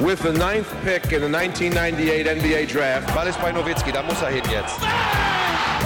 [0.00, 3.14] with the ninth pick in the 1998 NBA Draft.
[3.14, 4.78] Ball ist bei Nowitzki, da muss er hin jetzt.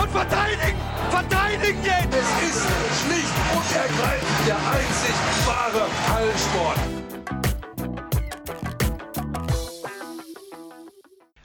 [0.01, 0.79] Und verteidigen!
[1.11, 2.15] Verteidigen jetzt!
[2.15, 2.67] Es ist
[3.03, 5.15] schlicht und ergreifend der einzig
[5.47, 6.79] wahre Hallensport.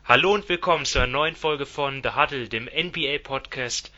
[0.06, 3.92] Hallo und willkommen zu einer neuen Folge von The Huddle, dem NBA-Podcast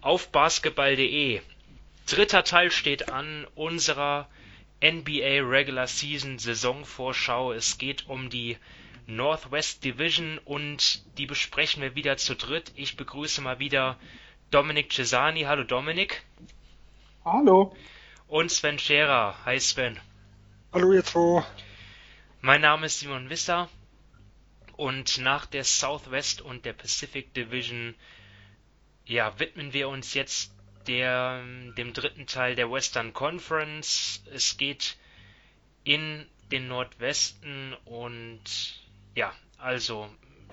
[0.00, 1.40] auf basketball.de.
[2.06, 4.28] Dritter Teil steht an unserer
[4.82, 7.52] NBA Regular Season Saisonvorschau.
[7.52, 8.56] Es geht um die
[9.06, 12.72] Northwest Division und die besprechen wir wieder zu dritt.
[12.76, 13.98] Ich begrüße mal wieder
[14.50, 15.42] Dominik Cesani.
[15.42, 16.22] Hallo Dominik.
[17.24, 17.74] Hallo.
[18.26, 19.36] Und Sven Scherer.
[19.44, 19.98] Hi Sven.
[20.72, 21.44] Hallo ihr zwei.
[22.40, 23.68] Mein Name ist Simon Wisser
[24.76, 27.94] und nach der Southwest und der Pacific Division
[29.08, 30.52] ja, widmen wir uns jetzt
[30.88, 31.42] der,
[31.76, 34.22] dem dritten Teil der Western Conference.
[34.32, 34.96] Es geht
[35.84, 38.40] in den Nordwesten und
[39.14, 40.08] ja, also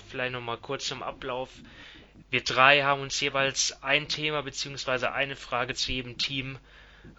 [0.09, 1.49] vielleicht nochmal kurz zum Ablauf.
[2.29, 5.07] Wir drei haben uns jeweils ein Thema bzw.
[5.07, 6.57] eine Frage zu jedem Team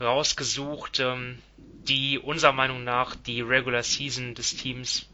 [0.00, 5.08] rausgesucht, ähm, die unserer Meinung nach die Regular Season des Teams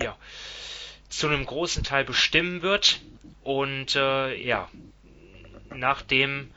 [0.00, 0.16] ja,
[1.08, 3.00] zu einem großen Teil bestimmen wird.
[3.42, 4.68] Und äh, ja,
[5.74, 6.52] nachdem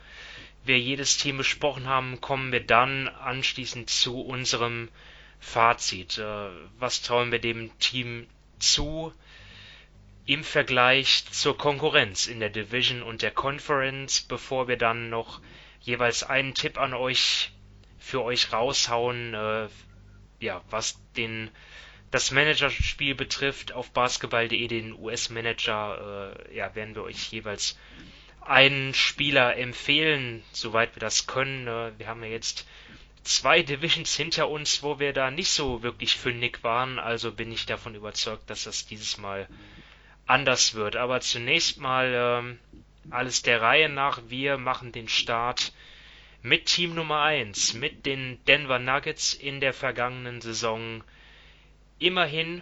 [0.65, 4.89] wir jedes Team besprochen haben, kommen wir dann anschließend zu unserem
[5.39, 6.17] Fazit.
[6.17, 8.27] Äh, was trauen wir dem Team
[8.59, 9.13] zu
[10.25, 15.41] im Vergleich zur Konkurrenz in der Division und der Conference, bevor wir dann noch
[15.81, 17.51] jeweils einen Tipp an euch
[17.99, 19.67] für euch raushauen, äh,
[20.39, 21.49] ja, was den
[22.11, 27.77] das Managerspiel betrifft auf basketball.de den US-Manager, äh, ja, werden wir euch jeweils
[28.45, 31.63] einen Spieler empfehlen, soweit wir das können.
[31.65, 31.93] Ne?
[31.97, 32.67] Wir haben ja jetzt
[33.23, 37.65] zwei Divisions hinter uns, wo wir da nicht so wirklich fündig waren, also bin ich
[37.65, 39.47] davon überzeugt, dass das dieses Mal
[40.25, 40.95] anders wird.
[40.95, 42.59] Aber zunächst mal ähm,
[43.09, 44.21] alles der Reihe nach.
[44.27, 45.73] Wir machen den Start
[46.41, 51.03] mit Team Nummer 1, mit den Denver Nuggets in der vergangenen Saison
[51.99, 52.61] immerhin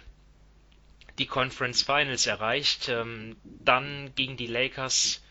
[1.18, 5.22] die Conference Finals erreicht, ähm, dann gegen die Lakers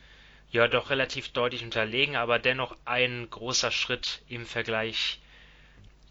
[0.52, 5.20] ja doch relativ deutlich unterlegen, aber dennoch ein großer Schritt im Vergleich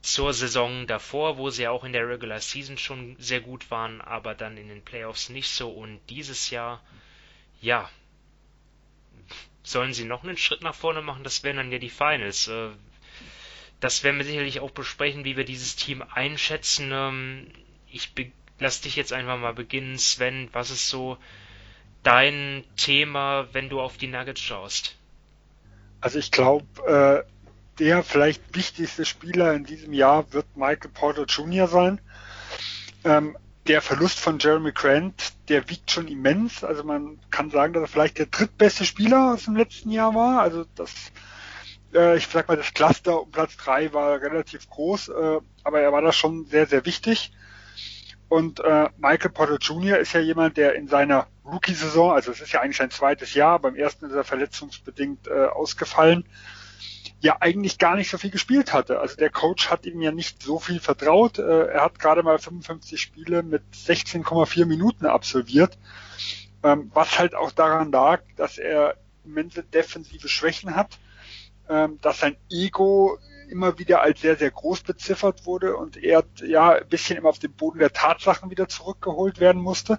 [0.03, 4.34] zur Saison davor, wo sie auch in der Regular Season schon sehr gut waren, aber
[4.34, 5.71] dann in den Playoffs nicht so.
[5.71, 6.83] Und dieses Jahr,
[7.61, 7.91] ja,
[9.62, 12.49] sollen sie noch einen Schritt nach vorne machen, das wären dann ja die Finals.
[12.49, 12.71] Äh,
[13.81, 16.91] das werden wir sicherlich auch besprechen, wie wir dieses Team einschätzen.
[16.93, 17.47] Ähm,
[17.91, 18.11] ich
[18.59, 20.49] lass dich jetzt einfach mal beginnen, Sven.
[20.53, 21.19] Was ist so
[22.03, 24.97] dein Thema, wenn du auf die Nuggets schaust?
[26.00, 27.31] Also ich glaube, äh,
[27.78, 31.66] der vielleicht wichtigste Spieler in diesem Jahr wird Michael Porter Jr.
[31.66, 32.00] sein.
[33.05, 36.65] Ähm, der Verlust von Jeremy Grant, der wiegt schon immens.
[36.65, 40.41] Also man kann sagen, dass er vielleicht der drittbeste Spieler aus dem letzten Jahr war.
[40.41, 40.93] Also das,
[41.94, 45.93] äh, ich sag mal, das Cluster um Platz drei war relativ groß, äh, aber er
[45.93, 47.33] war da schon sehr, sehr wichtig.
[48.28, 49.99] Und äh, Michael Porter Jr.
[49.99, 53.59] ist ja jemand, der in seiner Rookie-Saison, also es ist ja eigentlich sein zweites Jahr,
[53.59, 56.25] beim ersten ist er verletzungsbedingt äh, ausgefallen,
[57.21, 58.99] ja eigentlich gar nicht so viel gespielt hatte.
[58.99, 61.39] Also der Coach hat ihm ja nicht so viel vertraut.
[61.39, 65.78] Äh, er hat gerade mal 55 Spiele mit 16,4 Minuten absolviert,
[66.62, 70.99] ähm, was halt auch daran lag, dass er immense defensive Schwächen hat,
[71.69, 73.19] ähm, dass sein Ego
[73.50, 77.38] immer wieder als sehr, sehr groß beziffert wurde und er ja ein bisschen immer auf
[77.38, 79.99] den Boden der Tatsachen wieder zurückgeholt werden musste.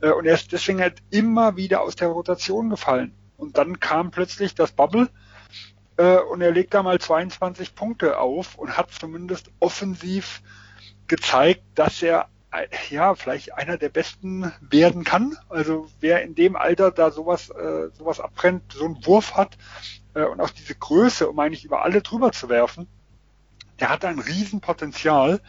[0.00, 3.14] Äh, und er ist deswegen halt immer wieder aus der Rotation gefallen.
[3.36, 5.08] Und dann kam plötzlich das Bubble
[5.96, 10.42] äh, und er legt da mal 22 Punkte auf und hat zumindest offensiv
[11.06, 12.28] gezeigt, dass er
[12.90, 15.36] ja, vielleicht einer der besten werden kann.
[15.48, 19.58] Also wer in dem Alter da sowas, äh, sowas abbrennt, so einen Wurf hat,
[20.14, 22.88] äh, und auch diese Größe, um eigentlich über alle drüber zu werfen,
[23.80, 25.40] der hat ein Riesenpotenzial,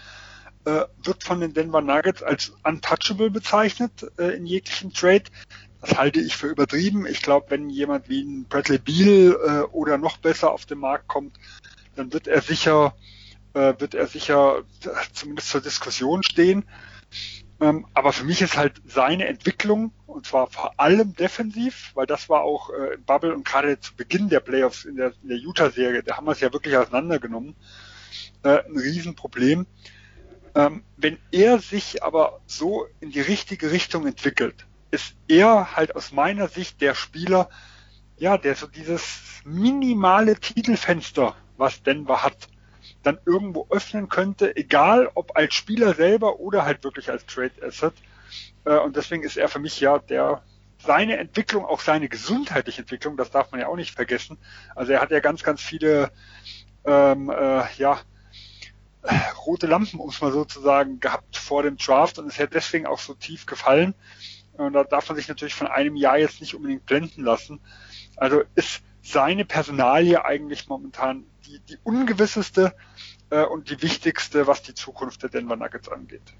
[0.66, 5.24] äh, wird von den Denver Nuggets als untouchable bezeichnet äh, in jeglichem Trade.
[5.82, 7.08] Das halte ich für übertrieben.
[7.08, 11.08] Ich glaube, wenn jemand wie ein Bradley Beal äh, oder noch besser auf den Markt
[11.08, 11.38] kommt,
[11.96, 12.94] dann wird er sicher,
[13.54, 14.64] äh, wird er sicher
[15.14, 16.66] zumindest zur Diskussion stehen.
[17.62, 22.30] Ähm, aber für mich ist halt seine Entwicklung, und zwar vor allem defensiv, weil das
[22.30, 25.38] war auch äh, im Bubble und gerade zu Beginn der Playoffs in der, in der
[25.38, 27.56] Utah-Serie, da haben wir es ja wirklich auseinandergenommen,
[28.44, 29.68] äh, ein Riesenproblem.
[30.56, 36.12] Ähm, wenn er sich aber so in die richtige Richtung entwickelt, ist er halt aus
[36.12, 37.50] meiner Sicht der Spieler,
[38.18, 42.48] ja, der so dieses minimale Titelfenster, was Denver hat,
[43.04, 47.94] dann irgendwo öffnen könnte, egal ob als Spieler selber oder halt wirklich als Trade Asset.
[48.66, 50.44] Äh, und deswegen ist er für mich ja der
[50.82, 54.38] seine Entwicklung, auch seine gesundheitliche Entwicklung, das darf man ja auch nicht vergessen.
[54.76, 56.12] Also er hat ja ganz, ganz viele
[56.86, 58.00] ähm, äh, ja,
[59.46, 62.48] rote Lampen, um es mal so zu sagen, gehabt vor dem Draft und ist ja
[62.48, 63.94] deswegen auch so tief gefallen.
[64.54, 67.62] Und da darf man sich natürlich von einem Jahr jetzt nicht unbedingt blenden lassen.
[68.18, 72.76] Also ist seine Personalie eigentlich momentan die, die ungewisseste
[73.30, 76.34] äh, und die wichtigste, was die Zukunft der Denver Nuggets angeht.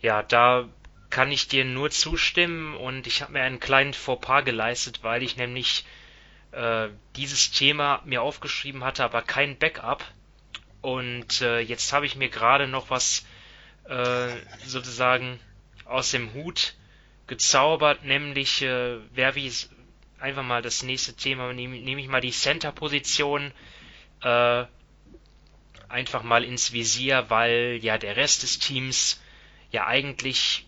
[0.00, 0.68] Ja, da
[1.10, 5.36] kann ich dir nur zustimmen und ich habe mir einen kleinen Fauxpas geleistet, weil ich
[5.36, 5.86] nämlich
[6.52, 10.04] äh, dieses Thema mir aufgeschrieben hatte, aber kein Backup.
[10.82, 13.24] Und äh, jetzt habe ich mir gerade noch was
[13.88, 14.28] äh,
[14.64, 15.38] sozusagen
[15.84, 16.74] aus dem Hut
[17.26, 19.52] gezaubert, nämlich äh, wer wie
[20.18, 23.52] einfach mal das nächste Thema, nehme nehm ich mal die Center-Position
[24.22, 24.64] äh,
[25.88, 29.20] einfach mal ins Visier, weil ja der Rest des Teams
[29.70, 30.66] ja eigentlich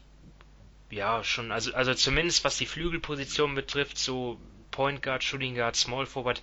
[0.91, 4.41] ja schon, also, also zumindest was die Flügelposition betrifft, so
[4.71, 6.43] Point Guard, Shooting Guard, Small Forward,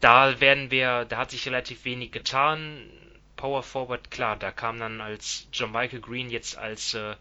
[0.00, 2.90] da werden wir, da hat sich relativ wenig getan.
[3.36, 7.16] Power Forward, klar, da kam dann als John Michael Green jetzt als äh,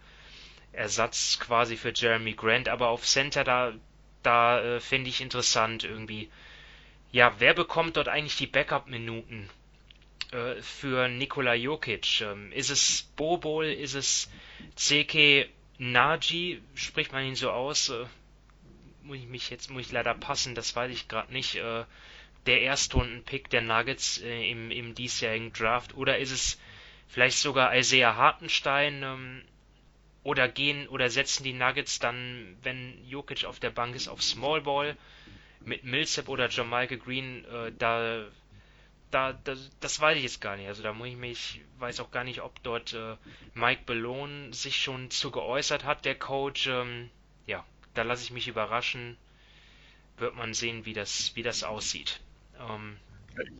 [0.72, 3.74] Ersatz quasi für Jeremy Grant, aber auf Center da,
[4.24, 6.30] da äh, finde ich interessant irgendwie.
[7.12, 9.50] Ja, wer bekommt dort eigentlich die Backup-Minuten
[10.32, 12.22] äh, für Nikola Jokic?
[12.22, 13.66] Ähm, ist es Bobol?
[13.66, 14.30] Ist es
[14.76, 16.62] CK Naji?
[16.76, 17.90] Spricht man ihn so aus?
[17.90, 18.06] Äh,
[19.04, 21.56] muss ich mich jetzt muss ich leider passen, das weiß ich gerade nicht.
[21.56, 21.86] Äh,
[22.46, 26.60] der Erstrunden-Pick der Nuggets äh, im, im diesjährigen Draft oder ist es
[27.08, 29.42] vielleicht sogar Isaiah Hartenstein ähm,
[30.24, 34.62] oder gehen oder setzen die Nuggets dann, wenn Jokic auf der Bank ist, auf Small
[34.62, 34.98] Ball
[35.62, 38.26] mit Millsap oder Jamalke Green, äh, da,
[39.12, 40.68] da, da, das weiß ich jetzt gar nicht.
[40.68, 43.16] Also da muss ich mich, weiß auch gar nicht, ob dort äh,
[43.54, 46.68] Mike Malone sich schon zu geäußert hat, der Coach.
[46.68, 47.10] Ähm,
[47.46, 49.18] ja, da lasse ich mich überraschen.
[50.18, 52.20] Wird man sehen, wie das, wie das aussieht.
[52.60, 52.98] Ähm,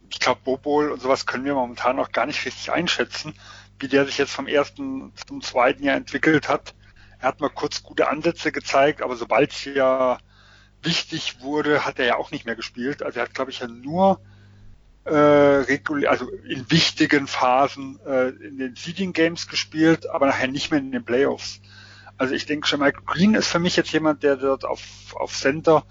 [0.10, 3.34] ich glaube, Bobol und sowas können wir momentan noch gar nicht richtig einschätzen,
[3.80, 6.76] wie der sich jetzt vom ersten zum zweiten Jahr entwickelt hat.
[7.20, 10.20] Er hat mal kurz gute Ansätze gezeigt, aber sobald es ja
[10.82, 13.04] wichtig wurde, hat er ja auch nicht mehr gespielt.
[13.04, 14.22] Also er hat, glaube ich, ja nur
[15.06, 20.80] äh, also in wichtigen Phasen äh, in den Seeding Games gespielt, aber nachher nicht mehr
[20.80, 21.62] in den Playoffs.
[22.18, 24.82] Also ich denke schon, Mike Green ist für mich jetzt jemand, der dort auf,
[25.16, 25.86] auf Center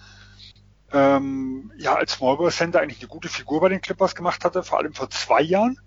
[0.93, 4.79] ähm, ja als Smallball Center eigentlich eine gute Figur bei den Clippers gemacht hatte, vor
[4.79, 5.79] allem vor zwei Jahren.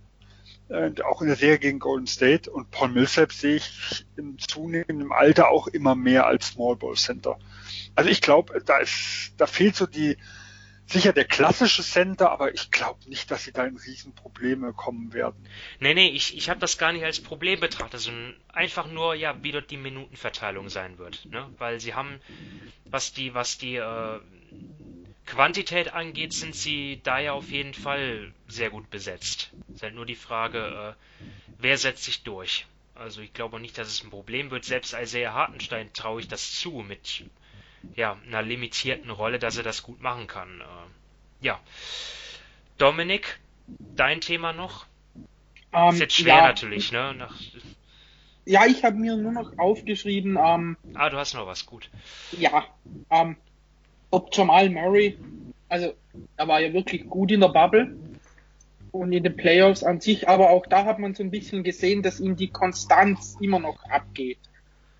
[0.71, 2.49] Äh, auch in der Serie gegen Golden State.
[2.49, 7.37] Und Paul Millsap sehe ich im zunehmenden Alter auch immer mehr als Smallball Center.
[7.95, 10.17] Also ich glaube, da ist, da fehlt so die,
[10.91, 15.47] sicher der klassische Center, aber ich glaube nicht, dass sie da in Riesenprobleme kommen werden.
[15.79, 19.41] Nee, nee, ich, ich habe das gar nicht als Problem betrachtet, sondern einfach nur, ja,
[19.43, 21.25] wie dort die Minutenverteilung sein wird.
[21.25, 21.49] Ne?
[21.57, 22.19] Weil sie haben,
[22.85, 24.19] was die, was die äh,
[25.25, 29.51] Quantität angeht, sind sie da ja auf jeden Fall sehr gut besetzt.
[29.69, 31.25] Es ist halt nur die Frage, äh,
[31.59, 32.65] wer setzt sich durch.
[32.95, 34.65] Also ich glaube nicht, dass es ein Problem wird.
[34.65, 37.23] Selbst Isaiah Hartenstein traue ich das zu mit
[37.95, 40.61] ja, einer limitierten Rolle, dass er das gut machen kann.
[40.61, 41.59] Äh, ja.
[42.77, 44.85] Dominik, dein Thema noch?
[45.71, 47.13] Um, ist jetzt schwer ja, natürlich, ne?
[47.13, 47.33] Nach...
[48.45, 50.37] Ja, ich habe mir nur noch aufgeschrieben.
[50.37, 51.89] Ähm, ah, du hast noch was, gut.
[52.31, 52.65] Ja,
[53.09, 53.37] ähm,
[54.11, 55.17] ob Jamal Murray,
[55.69, 55.93] also
[56.37, 57.95] er war ja wirklich gut in der Bubble
[58.91, 62.03] und in den Playoffs an sich, aber auch da hat man so ein bisschen gesehen,
[62.03, 64.39] dass ihm die Konstanz immer noch abgeht.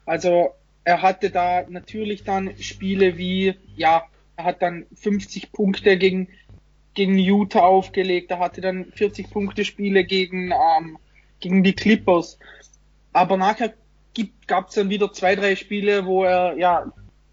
[0.05, 0.51] Also
[0.83, 4.03] er hatte da natürlich dann Spiele wie, ja,
[4.37, 6.29] er hat dann 50 Punkte gegen,
[6.93, 10.97] gegen Utah aufgelegt, er hatte dann 40 Punkte Spiele gegen, ähm,
[11.39, 12.39] gegen die Clippers.
[13.13, 13.73] Aber nachher
[14.47, 16.91] gab es dann wieder zwei, drei Spiele, wo er ja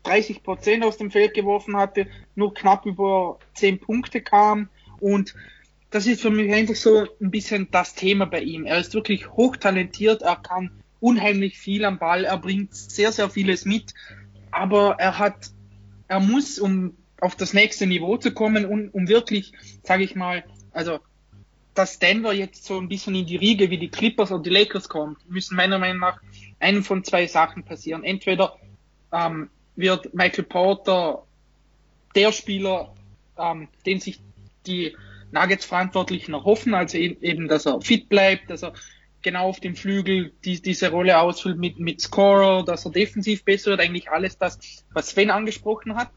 [0.08, 4.68] 30 Prozent aus dem Feld geworfen hatte, nur knapp über 10 Punkte kam
[5.00, 5.34] und
[5.90, 8.66] das ist für mich einfach so ein bisschen das Thema bei ihm.
[8.66, 13.64] Er ist wirklich hochtalentiert, er kann unheimlich viel am Ball, er bringt sehr, sehr vieles
[13.64, 13.94] mit,
[14.50, 15.50] aber er hat,
[16.08, 20.44] er muss, um auf das nächste Niveau zu kommen und um wirklich, sage ich mal,
[20.72, 20.98] also
[21.74, 24.88] dass Denver jetzt so ein bisschen in die Riege wie die Clippers und die Lakers
[24.88, 26.20] kommt, müssen meiner Meinung nach
[26.58, 28.02] einen von zwei Sachen passieren.
[28.02, 28.56] Entweder
[29.12, 29.48] ähm,
[29.78, 31.24] wird Michael Porter
[32.14, 32.92] der Spieler,
[33.38, 34.20] ähm, den sich
[34.66, 34.96] die
[35.30, 38.72] Nuggets Verantwortlichen erhoffen, also e-, eben, dass er fit bleibt, dass er
[39.22, 43.70] genau auf dem Flügel die, diese Rolle ausfüllt mit, mit Scorer, dass er defensiv besser
[43.70, 44.58] wird, eigentlich alles das,
[44.92, 46.10] was Sven angesprochen hat.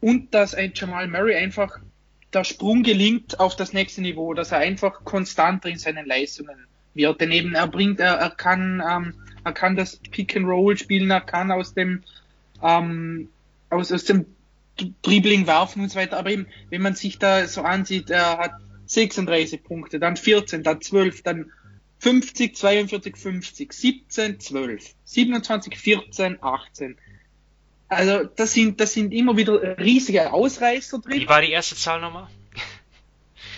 [0.00, 1.78] Und dass ein Jamal Murray einfach
[2.32, 7.20] der Sprung gelingt auf das nächste Niveau, dass er einfach konstanter in seinen Leistungen wird.
[7.20, 9.14] Denn eben er bringt, er, er kann, ähm,
[9.44, 12.02] er kann das Pick and Roll spielen, er kann aus dem,
[12.62, 13.28] ähm,
[13.70, 14.26] aus, aus dem
[15.02, 16.18] Dribbling werfen und so weiter.
[16.18, 18.52] Aber eben, wenn man sich da so ansieht, er hat
[18.86, 21.52] 36 Punkte, dann 14, dann 12, dann
[22.00, 26.96] 50, 42, 50, 17, 12, 27, 14, 18.
[27.88, 31.20] Also das sind, das sind immer wieder riesige Ausreißer drin.
[31.20, 32.28] Wie war die erste Zahl nochmal?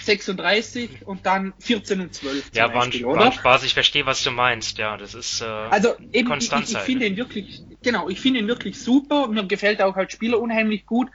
[0.05, 2.51] 36 und dann 14 und 12.
[2.55, 3.65] Ja, war ein, Beispiel, war ein Spaß.
[3.65, 4.79] Ich verstehe, was du meinst.
[4.79, 8.21] Ja, das ist äh, also eben Konstanz ich, ich, ich finde ihn wirklich, genau, ich
[8.21, 9.29] finde ihn wirklich super.
[9.29, 11.09] Mir gefällt auch als Spieler unheimlich gut.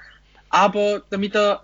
[0.50, 1.64] Aber damit er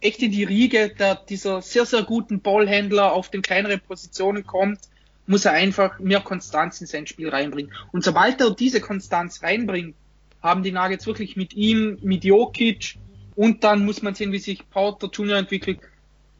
[0.00, 4.78] echt in die Riege der, dieser sehr, sehr guten Ballhändler auf den kleineren Positionen kommt,
[5.26, 7.72] muss er einfach mehr Konstanz in sein Spiel reinbringen.
[7.92, 9.94] Und sobald er diese Konstanz reinbringt,
[10.42, 12.96] haben die Nuggets wirklich mit ihm, mit Jokic
[13.34, 15.80] und dann muss man sehen, wie sich Porter Junior entwickelt,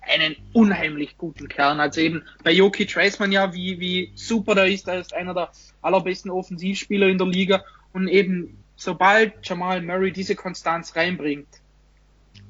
[0.09, 1.81] einen unheimlich guten Kern.
[1.81, 4.89] Also eben bei Jokic weiß man ja, wie, wie super der ist.
[4.89, 5.51] Er ist einer der
[5.83, 7.65] allerbesten Offensivspieler in der Liga.
[7.93, 11.49] Und eben sobald Jamal Murray diese Konstanz reinbringt,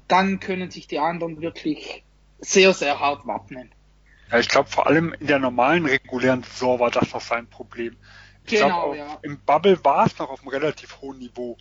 [0.08, 2.04] dann können sich die anderen wirklich
[2.38, 3.70] sehr, sehr hart wappnen.
[4.30, 7.96] Ja, ich glaube vor allem in der normalen regulären Saison war das noch sein Problem.
[8.46, 9.18] Ich genau, glaube, ja.
[9.23, 11.56] im Bubble war es noch auf einem relativ hohen Niveau.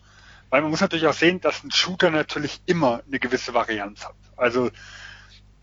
[0.49, 4.15] Weil man muss natürlich auch sehen, dass ein Shooter natürlich immer eine gewisse Varianz hat.
[4.37, 4.69] Also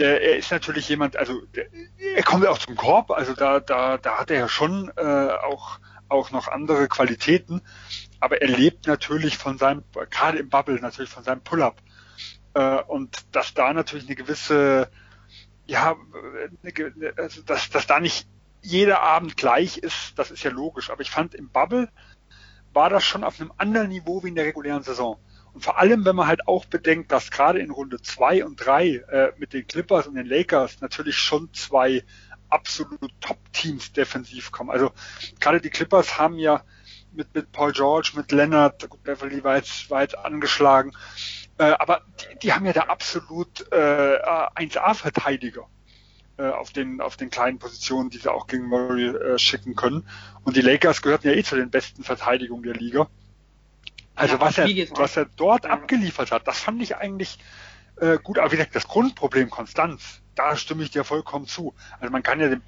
[0.04, 1.42] er ist natürlich jemand, also
[2.14, 5.78] er kommt auch zum Korb, also da, da, da hat er ja schon äh, auch,
[6.08, 7.62] auch noch andere Qualitäten,
[8.18, 11.82] aber er lebt natürlich von seinem, gerade im Bubble natürlich von seinem Pull-up.
[12.54, 14.90] Äh, und dass da natürlich eine gewisse,
[15.66, 15.96] ja,
[16.62, 18.26] eine, also dass, dass da nicht
[18.62, 20.90] jeder Abend gleich ist, das ist ja logisch.
[20.90, 21.88] Aber ich fand im Bubble
[22.72, 25.18] war das schon auf einem anderen Niveau wie in der regulären Saison.
[25.52, 28.96] Und vor allem, wenn man halt auch bedenkt, dass gerade in Runde zwei und drei
[29.10, 32.04] äh, mit den Clippers und den Lakers natürlich schon zwei
[32.48, 34.70] absolute Top-Teams defensiv kommen.
[34.70, 34.92] Also
[35.38, 36.62] gerade die Clippers haben ja
[37.12, 40.92] mit, mit Paul George, mit Leonard, gut, Beverly war jetzt, war jetzt angeschlagen,
[41.58, 44.18] äh, aber die, die haben ja da absolut äh,
[44.54, 45.66] 1A-Verteidiger
[46.40, 50.08] äh, auf den auf den kleinen Positionen, die sie auch gegen Murray äh, schicken können.
[50.44, 53.08] Und die Lakers gehörten ja eh zu den besten Verteidigungen der Liga.
[54.20, 54.66] Also ja, was er
[54.98, 55.70] was er dort ja.
[55.70, 57.38] abgeliefert hat, das fand ich eigentlich
[57.96, 58.38] äh, gut.
[58.38, 61.74] Aber wie gesagt, das Grundproblem Konstanz, da stimme ich dir vollkommen zu.
[62.00, 62.62] Also man kann ja den,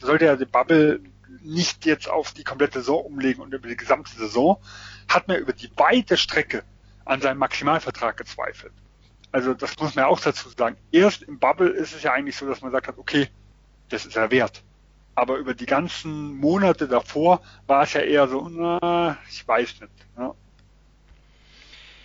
[0.00, 1.00] sollte ja den Bubble
[1.42, 4.60] nicht jetzt auf die komplette Saison umlegen und über die gesamte Saison
[5.08, 6.62] hat man über die weite Strecke
[7.06, 8.74] an seinem Maximalvertrag gezweifelt.
[9.32, 10.76] Also das muss man ja auch dazu sagen.
[10.92, 13.28] Erst im Bubble ist es ja eigentlich so, dass man sagt hat, okay,
[13.88, 14.62] das ist er wert.
[15.14, 19.92] Aber über die ganzen Monate davor war es ja eher so, na, ich weiß nicht.
[20.18, 20.34] Ja,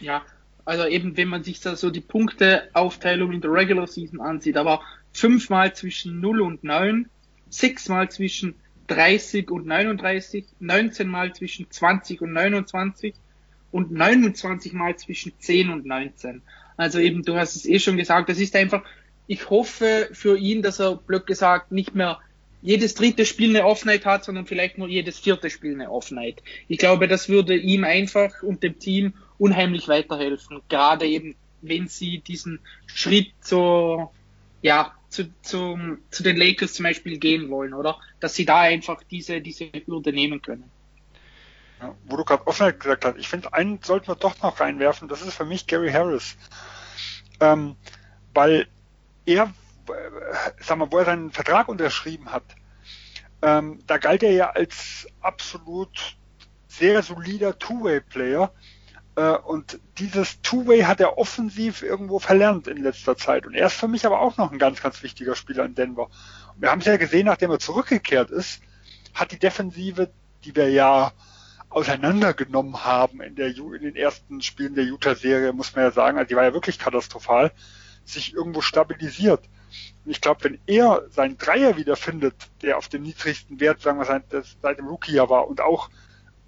[0.03, 0.23] ja
[0.65, 4.81] also eben, wenn man sich da so die Punkteaufteilung in der Regular Season ansieht, aber
[5.11, 7.09] fünfmal zwischen 0 und 9,
[7.49, 8.55] sechsmal zwischen
[8.87, 13.13] 30 und 39, 19 mal zwischen 20 und 29
[13.71, 16.41] und 29 mal zwischen 10 und 19.
[16.77, 18.83] Also eben, du hast es eh schon gesagt, das ist einfach,
[19.27, 22.19] ich hoffe für ihn, dass er, blöd gesagt, nicht mehr
[22.61, 26.41] jedes dritte Spiel eine Off-Night hat, sondern vielleicht nur jedes vierte Spiel eine Off-Night.
[26.69, 32.19] Ich glaube, das würde ihm einfach und dem Team unheimlich weiterhelfen, gerade eben, wenn sie
[32.19, 34.11] diesen Schritt so,
[34.61, 35.77] ja, zu, zu,
[36.09, 37.99] zu den Lakers zum Beispiel gehen wollen, oder?
[38.19, 40.69] Dass sie da einfach diese, diese Hürde nehmen können.
[41.79, 45.07] Ja, wo du gerade offen gesagt hast, ich finde, einen sollten wir doch noch reinwerfen,
[45.07, 46.35] das ist für mich Gary Harris.
[47.39, 47.75] Ähm,
[48.33, 48.67] weil
[49.25, 49.53] er,
[49.87, 52.43] äh, sag mal, wo er seinen Vertrag unterschrieben hat,
[53.41, 56.15] ähm, da galt er ja als absolut
[56.67, 58.51] sehr solider Two-Way-Player.
[59.15, 63.45] Äh, und dieses Two-Way hat er offensiv irgendwo verlernt in letzter Zeit.
[63.45, 66.09] Und er ist für mich aber auch noch ein ganz, ganz wichtiger Spieler in Denver.
[66.57, 68.61] Wir haben es ja gesehen, nachdem er zurückgekehrt ist,
[69.13, 70.11] hat die Defensive,
[70.43, 71.11] die wir ja
[71.69, 76.27] auseinandergenommen haben in, der, in den ersten Spielen der Utah-Serie, muss man ja sagen, also
[76.27, 77.51] die war ja wirklich katastrophal,
[78.05, 79.41] sich irgendwo stabilisiert.
[80.05, 84.05] Und ich glaube, wenn er seinen Dreier wiederfindet, der auf dem niedrigsten Wert, sagen wir,
[84.05, 84.25] seit,
[84.61, 85.89] seit dem Rookie-Jahr war und auch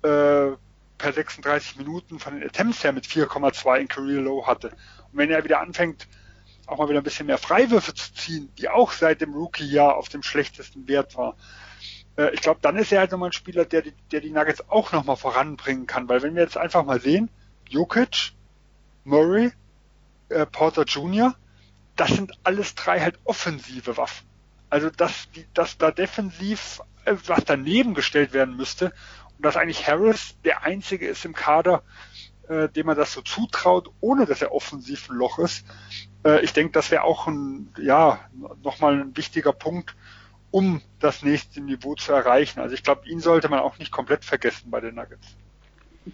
[0.04, 0.52] äh,
[0.98, 4.70] per 36 Minuten von den Attempts her mit 4,2 in Career Low hatte.
[4.70, 6.08] Und wenn er wieder anfängt,
[6.68, 10.10] auch mal wieder ein bisschen mehr Freiwürfe zu ziehen, die auch seit dem Rookie-Jahr auf
[10.10, 11.36] dem schlechtesten Wert war,
[12.18, 14.70] äh, ich glaube, dann ist er halt nochmal ein Spieler, der die, der die Nuggets
[14.70, 16.10] auch nochmal voranbringen kann.
[16.10, 17.30] Weil wenn wir jetzt einfach mal sehen,
[17.70, 18.34] Jokic,
[19.04, 19.52] Murray,
[20.30, 21.36] äh, Porter Jr.,
[21.96, 24.28] das sind alles drei halt offensive Waffen.
[24.70, 28.92] Also dass, dass da defensiv äh, was daneben gestellt werden müsste
[29.40, 31.84] dass eigentlich Harris der einzige ist im Kader,
[32.48, 35.66] äh, dem man das so zutraut, ohne dass er offensiv ein Loch ist.
[36.24, 38.20] Äh, ich denke, das wäre auch ein, ja,
[38.64, 39.96] nochmal ein wichtiger Punkt,
[40.52, 42.60] um das nächste Niveau zu erreichen.
[42.60, 45.36] Also ich glaube, ihn sollte man auch nicht komplett vergessen bei den Nuggets.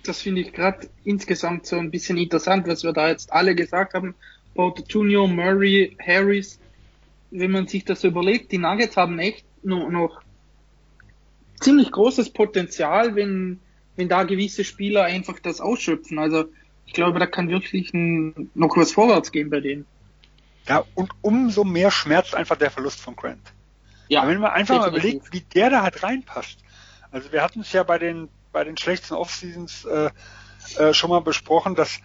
[0.04, 3.94] Das finde ich gerade insgesamt so ein bisschen interessant, was wir da jetzt alle gesagt
[3.94, 4.16] haben.
[4.56, 6.60] Porter Junior, Murray, Harris.
[7.30, 10.22] Wenn man sich das überlegt, die Nuggets haben echt noch, noch
[11.62, 13.60] ziemlich großes Potenzial, wenn,
[13.96, 16.20] wenn da gewisse Spieler einfach das ausschöpfen.
[16.20, 16.46] Also
[16.86, 19.86] ich glaube, da kann wirklich ein, noch was vorwärts gehen bei denen.
[20.68, 23.54] Ja, und umso mehr schmerzt einfach der Verlust von Grant.
[24.10, 25.04] Ja, wenn man einfach definitiv.
[25.04, 26.60] mal überlegt, wie der da halt reinpasst.
[27.12, 30.10] Also wir hatten es ja bei den bei den schlechtesten Offseasons äh,
[30.78, 32.00] äh, schon mal besprochen, dass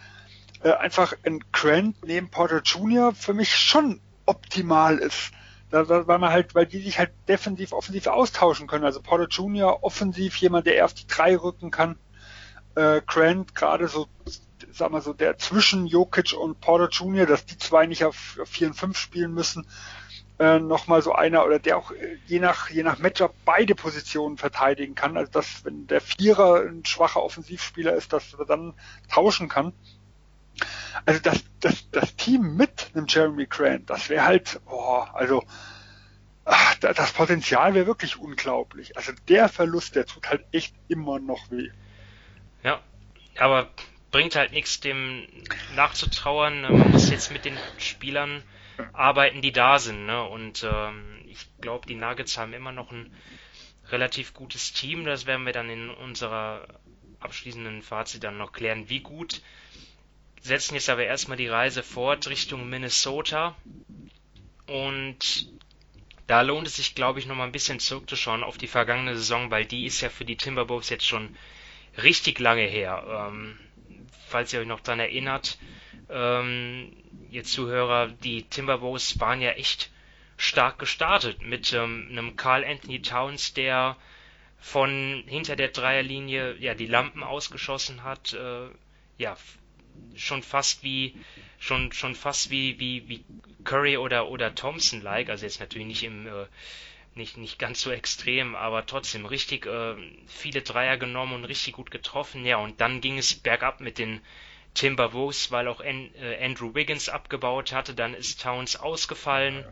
[0.63, 3.13] äh, einfach ein Grant neben Porter Jr.
[3.13, 5.31] für mich schon optimal ist.
[5.69, 8.85] Weil man halt, weil die sich halt defensiv, offensiv austauschen können.
[8.85, 9.83] Also Porter Jr.
[9.83, 11.97] offensiv jemand, der eher auf die drei rücken kann.
[12.75, 14.07] Äh, Grant gerade so,
[14.71, 18.47] sag mal so, der zwischen Jokic und Porter Jr., dass die zwei nicht auf, auf
[18.47, 19.67] 4 und 5 spielen müssen
[20.39, 24.37] äh, nochmal so einer oder der auch äh, je nach, je nach Matchup beide Positionen
[24.37, 25.17] verteidigen kann.
[25.17, 28.73] Also dass, wenn der Vierer ein schwacher Offensivspieler ist, dass er dann
[29.09, 29.73] tauschen kann.
[31.05, 35.43] Also das, das, das Team mit einem Jeremy Grant, das wäre halt, oh, also
[36.45, 38.97] ach, das Potenzial wäre wirklich unglaublich.
[38.97, 41.69] Also der Verlust, der tut halt echt immer noch weh.
[42.63, 42.81] Ja,
[43.37, 43.69] aber
[44.11, 45.27] bringt halt nichts, dem
[45.75, 46.61] nachzutrauern.
[46.61, 48.43] Man muss jetzt mit den Spielern
[48.93, 50.05] arbeiten, die da sind.
[50.05, 50.23] Ne?
[50.23, 53.13] Und ähm, ich glaube, die Nuggets haben immer noch ein
[53.89, 55.05] relativ gutes Team.
[55.05, 56.67] Das werden wir dann in unserer
[57.19, 59.41] abschließenden Fazit dann noch klären, wie gut.
[60.47, 63.55] Setzen jetzt aber erstmal die Reise fort Richtung Minnesota.
[64.65, 65.49] Und
[66.25, 69.51] da lohnt es sich, glaube ich, noch mal ein bisschen zurückzuschauen auf die vergangene Saison,
[69.51, 71.35] weil die ist ja für die Timberwolves jetzt schon
[72.01, 73.29] richtig lange her.
[73.29, 73.57] Ähm,
[74.27, 75.57] falls ihr euch noch dran erinnert,
[76.09, 76.93] ähm,
[77.29, 79.91] ihr Zuhörer, die Timberwolves waren ja echt
[80.37, 83.97] stark gestartet mit ähm, einem Carl Anthony Towns, der
[84.59, 88.69] von hinter der Dreierlinie ja die Lampen ausgeschossen hat, äh,
[89.17, 89.35] ja
[90.15, 91.15] schon fast wie
[91.59, 93.25] schon schon fast wie wie wie
[93.63, 96.45] Curry oder oder Thompson like, also jetzt natürlich nicht im äh,
[97.15, 99.95] nicht nicht ganz so extrem, aber trotzdem richtig äh,
[100.27, 102.45] viele Dreier genommen und richtig gut getroffen.
[102.45, 104.21] Ja, und dann ging es bergab mit den
[104.75, 109.65] Timberwolves, weil auch An äh, Andrew Wiggins abgebaut hatte, dann ist Towns ausgefallen.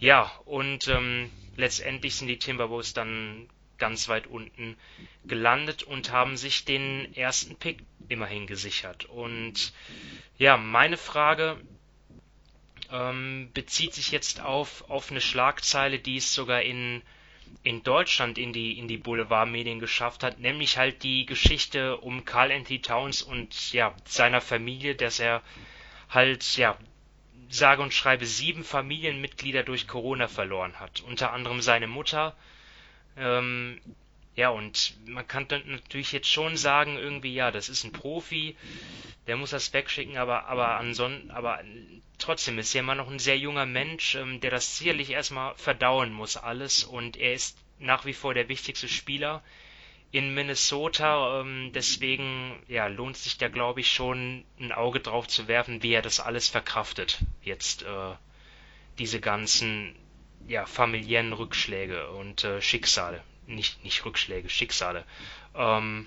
[0.00, 3.48] Ja, und ähm, letztendlich sind die Timberwolves dann
[3.78, 4.76] ganz weit unten
[5.24, 9.04] gelandet und haben sich den ersten Pick immerhin gesichert.
[9.06, 9.72] Und
[10.38, 11.60] ja, meine Frage
[12.92, 17.02] ähm, bezieht sich jetzt auf, auf eine Schlagzeile, die es sogar in
[17.62, 22.52] in Deutschland in die, in die Boulevardmedien geschafft hat, nämlich halt die Geschichte um Carl
[22.52, 25.42] Anthony Towns und ja, seiner Familie, dass er
[26.08, 26.76] halt, ja,
[27.50, 31.00] sage und schreibe sieben Familienmitglieder durch Corona verloren hat.
[31.00, 32.36] Unter anderem seine Mutter.
[33.18, 33.80] Ähm,
[34.36, 38.56] ja, und man kann dann natürlich jetzt schon sagen, irgendwie, ja, das ist ein Profi,
[39.26, 41.60] der muss das wegschicken, aber, aber ansonsten, aber
[42.18, 46.12] trotzdem ist er immer noch ein sehr junger Mensch, ähm, der das sicherlich erstmal verdauen
[46.12, 49.42] muss alles und er ist nach wie vor der wichtigste Spieler
[50.10, 51.40] in Minnesota.
[51.40, 55.92] Ähm, deswegen ja, lohnt sich da, glaube ich, schon ein Auge drauf zu werfen, wie
[55.92, 57.18] er das alles verkraftet.
[57.42, 58.14] Jetzt äh,
[58.98, 59.94] diese ganzen
[60.48, 63.22] ja, familiären Rückschläge und äh, Schicksale.
[63.46, 65.04] Nicht, nicht Rückschläge, Schicksale.
[65.54, 66.06] Ähm,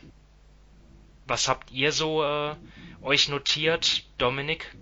[1.27, 2.56] was habt ihr so äh,
[3.01, 4.75] euch notiert, Dominik?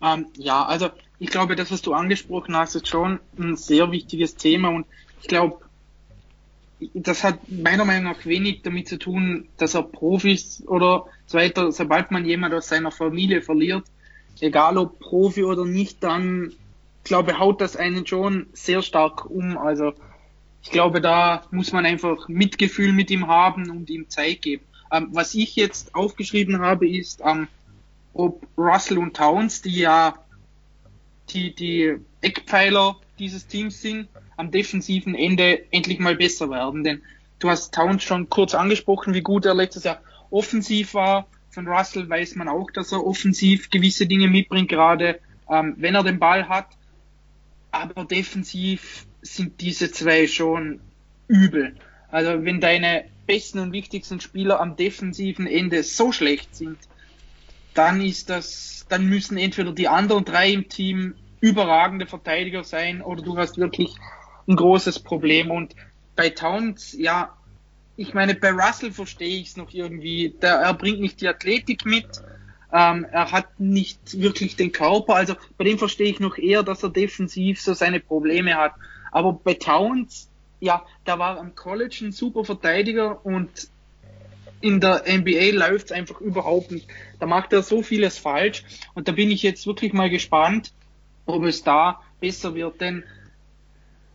[0.00, 4.36] Ähm, ja, also ich glaube, das, was du angesprochen hast, ist schon ein sehr wichtiges
[4.36, 4.86] Thema und
[5.20, 5.58] ich glaube,
[6.94, 11.70] das hat meiner Meinung nach wenig damit zu tun, dass er Profis oder so weiter,
[11.70, 13.84] sobald man jemand aus seiner Familie verliert,
[14.40, 16.54] egal ob Profi oder nicht, dann
[17.04, 19.58] glaube haut das einen schon sehr stark um.
[19.58, 19.94] Also
[20.62, 24.64] ich glaube, da muss man einfach Mitgefühl mit ihm haben und ihm Zeit geben.
[24.92, 27.48] Ähm, was ich jetzt aufgeschrieben habe, ist, ähm,
[28.14, 30.14] ob Russell und Towns, die ja
[31.30, 36.84] die, die Eckpfeiler dieses Teams sind, am defensiven Ende endlich mal besser werden.
[36.84, 37.02] Denn
[37.38, 41.26] du hast Towns schon kurz angesprochen, wie gut er letztes Jahr offensiv war.
[41.50, 46.02] Von Russell weiß man auch, dass er offensiv gewisse Dinge mitbringt, gerade ähm, wenn er
[46.02, 46.66] den Ball hat.
[47.72, 50.80] Aber defensiv sind diese zwei schon
[51.26, 51.74] übel.
[52.10, 56.78] Also wenn deine besten und wichtigsten Spieler am defensiven Ende so schlecht sind,
[57.74, 63.22] dann ist das, dann müssen entweder die anderen drei im Team überragende Verteidiger sein oder
[63.22, 63.94] du hast wirklich
[64.46, 65.50] ein großes Problem.
[65.50, 65.74] Und
[66.14, 67.36] bei Towns, ja,
[67.96, 70.34] ich meine, bei Russell verstehe ich es noch irgendwie.
[70.40, 72.06] Der, er bringt nicht die Athletik mit.
[72.72, 75.14] Ähm, er hat nicht wirklich den Körper.
[75.14, 78.72] Also bei dem verstehe ich noch eher, dass er defensiv so seine Probleme hat.
[79.10, 80.30] Aber bei Towns,
[80.60, 83.68] ja, da war am College ein super Verteidiger und
[84.62, 86.88] in der NBA läuft es einfach überhaupt nicht.
[87.18, 90.72] Da macht er so vieles falsch und da bin ich jetzt wirklich mal gespannt,
[91.26, 92.80] ob es da besser wird.
[92.80, 93.04] Denn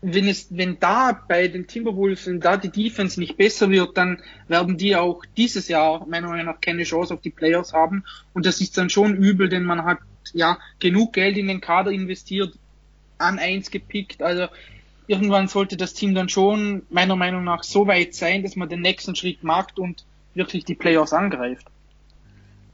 [0.00, 4.22] wenn es, wenn da bei den Timberwolves, wenn da die Defense nicht besser wird, dann
[4.46, 8.04] werden die auch dieses Jahr meiner Meinung nach keine Chance auf die Playoffs haben.
[8.32, 9.98] Und das ist dann schon übel, denn man hat
[10.32, 12.54] ja genug Geld in den Kader investiert,
[13.18, 14.22] an eins gepickt.
[14.22, 14.46] Also
[15.08, 18.82] irgendwann sollte das Team dann schon meiner Meinung nach so weit sein, dass man den
[18.82, 21.66] nächsten Schritt macht und wirklich die Playoffs angreift.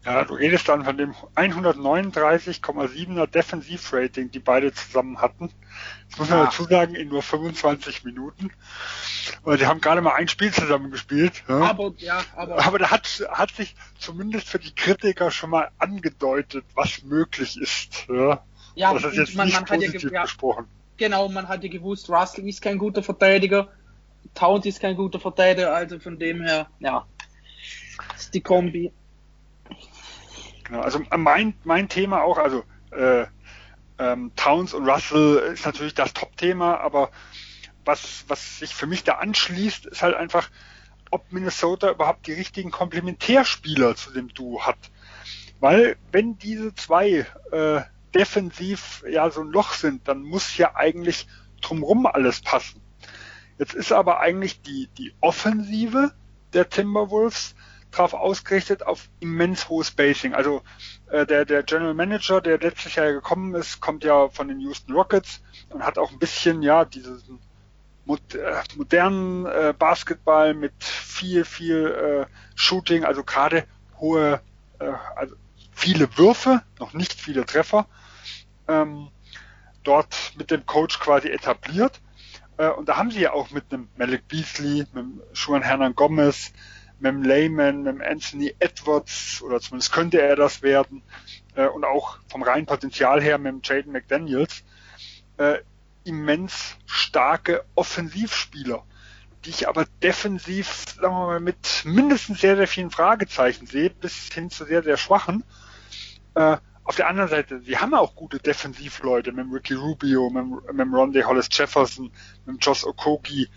[0.04, 5.50] Ja, du redest dann von dem 139,7er Defensivrating, die beide zusammen hatten.
[6.10, 6.44] Das muss man ja.
[6.44, 8.50] dazu sagen, in nur 25 Minuten.
[9.42, 11.42] Und die haben gerade mal ein Spiel zusammen gespielt.
[11.48, 11.60] Ja.
[11.70, 12.62] Aber, ja, aber.
[12.66, 18.06] Aber da hat, hat sich zumindest für die Kritiker schon mal angedeutet, was möglich ist.
[18.08, 20.66] Ja, ja das ist jetzt man, nicht man positiv ja, gesprochen.
[20.98, 23.68] Genau, man hat ja gewusst, Russell ist kein guter Verteidiger,
[24.34, 27.06] Towns ist kein guter Verteidiger, also von dem her, ja,
[28.14, 28.92] ist die Kombi.
[30.64, 33.26] Genau, also mein, mein Thema auch, also äh,
[33.98, 37.10] ähm, Towns und Russell ist natürlich das Top-Thema, aber
[37.84, 40.50] was, was sich für mich da anschließt, ist halt einfach,
[41.10, 44.78] ob Minnesota überhaupt die richtigen Komplementärspieler zu dem Duo hat.
[45.60, 47.82] Weil wenn diese zwei äh,
[48.14, 51.26] defensiv ja so ein Loch sind, dann muss ja eigentlich
[51.60, 52.80] drumrum alles passen.
[53.58, 56.12] Jetzt ist aber eigentlich die, die Offensive
[56.52, 57.54] der Timberwolves
[57.94, 60.34] darauf ausgerichtet auf immens hohes Spacing.
[60.34, 60.62] Also
[61.10, 64.92] äh, der, der General Manager, der letztes Jahr gekommen ist, kommt ja von den Houston
[64.92, 67.38] Rockets und hat auch ein bisschen ja diesen
[68.06, 68.16] äh,
[68.76, 73.64] modernen äh, Basketball mit viel, viel äh, Shooting, also gerade
[73.98, 74.40] hohe,
[74.78, 75.36] äh, also
[75.72, 77.86] viele Würfe, noch nicht viele Treffer,
[78.68, 79.08] ähm,
[79.82, 82.00] dort mit dem Coach quasi etabliert.
[82.56, 85.94] Äh, und da haben sie ja auch mit einem Malik Beasley, mit dem Juan Hernan
[85.94, 86.52] Gomez,
[86.98, 91.02] mit dem Layman, mit dem Anthony Edwards, oder zumindest könnte er das werden,
[91.54, 94.62] äh, und auch vom reinen Potenzial her mit dem Jaden McDaniels,
[95.38, 95.58] äh,
[96.04, 98.84] immens starke Offensivspieler,
[99.44, 104.32] die ich aber defensiv, sagen wir mal, mit mindestens sehr, sehr vielen Fragezeichen sehe, bis
[104.32, 105.44] hin zu sehr, sehr schwachen.
[106.34, 110.44] Äh, auf der anderen Seite, sie haben auch gute Defensivleute mit dem Ricky Rubio, mit,
[110.72, 112.10] mit dem Rondé Hollis Jefferson,
[112.44, 113.48] mit dem Josh Okogi,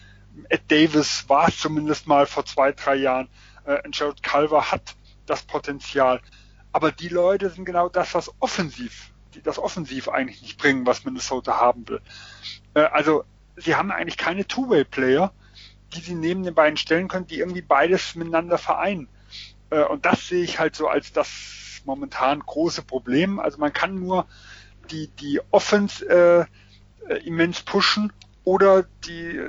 [0.49, 3.29] Ed Davis war es zumindest mal vor zwei, drei Jahren.
[3.65, 4.95] Äh, Jared Culver hat
[5.25, 6.21] das Potenzial.
[6.71, 11.05] Aber die Leute sind genau das, was offensiv, die das offensiv eigentlich nicht bringen, was
[11.05, 12.01] Minnesota haben will.
[12.73, 13.23] Äh, also
[13.55, 15.33] sie haben eigentlich keine Two-Way-Player,
[15.93, 19.07] die sie neben den beiden stellen können, die irgendwie beides miteinander vereinen.
[19.69, 23.39] Äh, und das sehe ich halt so als das momentan große Problem.
[23.39, 24.27] Also man kann nur
[24.91, 29.41] die, die Offense äh, äh immens pushen oder die,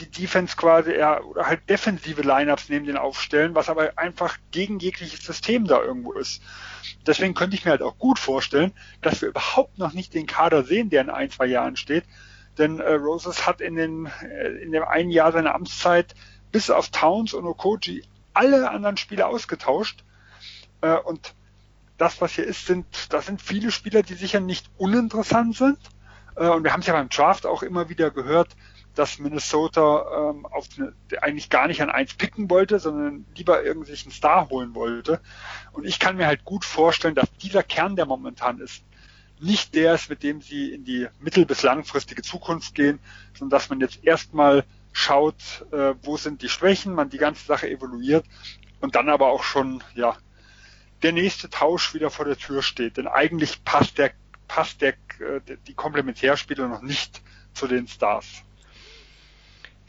[0.00, 4.78] die Defense quasi eher oder halt defensive Lineups neben den aufstellen, was aber einfach gegen
[4.78, 6.42] jegliches System da irgendwo ist.
[7.06, 10.64] Deswegen könnte ich mir halt auch gut vorstellen, dass wir überhaupt noch nicht den Kader
[10.64, 12.04] sehen, der in ein, zwei Jahren steht.
[12.58, 16.14] Denn äh, Roses hat in, den, äh, in dem einen Jahr seiner Amtszeit
[16.52, 18.02] bis auf Towns und Okoji
[18.34, 20.04] alle anderen Spieler ausgetauscht.
[20.80, 21.34] Äh, und
[21.96, 25.78] das, was hier ist, sind, das sind viele Spieler, die sicher nicht uninteressant sind.
[26.36, 28.56] Äh, und wir haben es ja beim Draft auch immer wieder gehört,
[28.94, 33.92] dass Minnesota ähm, auf eine, eigentlich gar nicht an eins picken wollte, sondern lieber irgendwie
[33.92, 35.20] einen Star holen wollte.
[35.72, 38.82] Und ich kann mir halt gut vorstellen, dass dieser Kern, der momentan ist,
[39.40, 42.98] nicht der ist, mit dem sie in die mittel- bis langfristige Zukunft gehen,
[43.32, 47.70] sondern dass man jetzt erstmal schaut, äh, wo sind die Schwächen, man die ganze Sache
[47.70, 48.26] evaluiert
[48.80, 50.16] und dann aber auch schon, ja,
[51.02, 52.96] der nächste Tausch wieder vor der Tür steht.
[52.96, 54.12] Denn eigentlich passt der,
[54.48, 57.22] passt der, äh, die Komplementärspieler noch nicht
[57.54, 58.42] zu den Stars.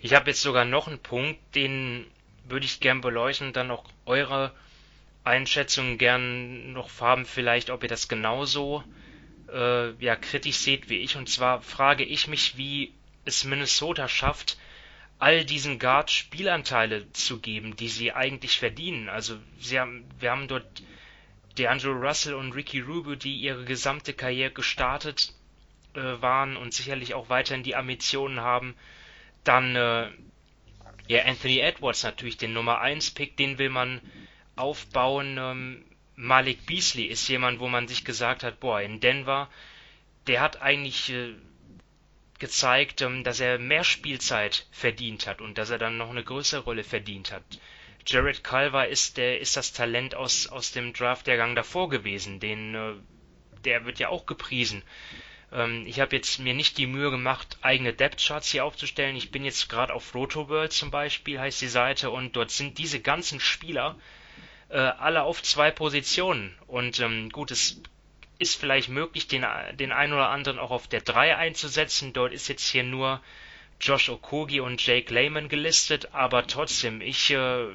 [0.01, 2.07] Ich habe jetzt sogar noch einen Punkt, den
[2.45, 4.51] würde ich gern beleuchten dann auch eure
[5.23, 8.83] Einschätzung gern noch haben, vielleicht, ob ihr das genauso
[9.53, 11.17] äh, ja, kritisch seht wie ich.
[11.17, 12.91] Und zwar frage ich mich, wie
[13.25, 14.57] es Minnesota schafft,
[15.19, 19.07] all diesen Guards Spielanteile zu geben, die sie eigentlich verdienen.
[19.07, 20.81] Also sie haben, wir haben dort
[21.59, 25.33] DeAngelo Russell und Ricky Rubio, die ihre gesamte Karriere gestartet
[25.93, 28.73] äh, waren und sicherlich auch weiterhin die Ambitionen haben,
[29.43, 30.10] dann äh,
[31.08, 34.01] ja, Anthony Edwards natürlich, den Nummer 1 Pick, den will man
[34.56, 35.38] aufbauen.
[35.38, 39.49] Ähm, Malik Beasley ist jemand, wo man sich gesagt hat, boah, in Denver,
[40.27, 41.34] der hat eigentlich äh,
[42.39, 46.62] gezeigt, ähm, dass er mehr Spielzeit verdient hat und dass er dann noch eine größere
[46.62, 47.43] Rolle verdient hat.
[48.06, 52.93] Jared Culver ist der ist das Talent aus aus dem Draft-Jahrgang davor gewesen, den äh,
[53.63, 54.82] der wird ja auch gepriesen.
[55.51, 59.15] Ähm, ich habe jetzt mir nicht die Mühe gemacht, eigene Depth-Charts hier aufzustellen.
[59.15, 62.99] Ich bin jetzt gerade auf RotoWorld zum Beispiel, heißt die Seite, und dort sind diese
[62.99, 63.95] ganzen Spieler
[64.69, 66.55] äh, alle auf zwei Positionen.
[66.67, 67.81] Und ähm, gut, es
[68.39, 72.13] ist vielleicht möglich, den, den einen oder anderen auch auf der 3 einzusetzen.
[72.13, 73.21] Dort ist jetzt hier nur
[73.79, 77.67] Josh Okogi und Jake Lehman gelistet, aber trotzdem, ich äh,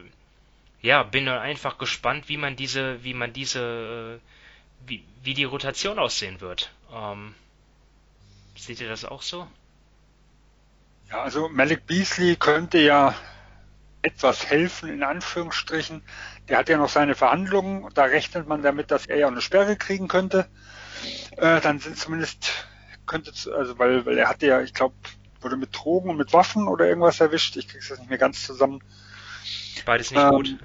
[0.82, 5.98] ja, bin einfach gespannt, wie man diese, wie man diese, äh, wie, wie die Rotation
[5.98, 6.70] aussehen wird.
[6.92, 7.34] Ähm,
[8.57, 9.47] seht ihr das auch so?
[11.11, 13.14] Ja, also Malik Beasley könnte ja
[14.03, 16.03] etwas helfen, in Anführungsstrichen.
[16.49, 19.77] Der hat ja noch seine Verhandlungen, da rechnet man damit, dass er ja eine Sperre
[19.77, 20.49] kriegen könnte.
[21.37, 22.66] Äh, dann sind zumindest,
[23.07, 24.95] könnte, also weil, weil er hatte ja, ich glaube,
[25.40, 27.57] wurde mit Drogen und mit Waffen oder irgendwas erwischt.
[27.57, 28.83] Ich krieg's das nicht mehr ganz zusammen.
[29.85, 30.57] Beides nicht ähm, gut.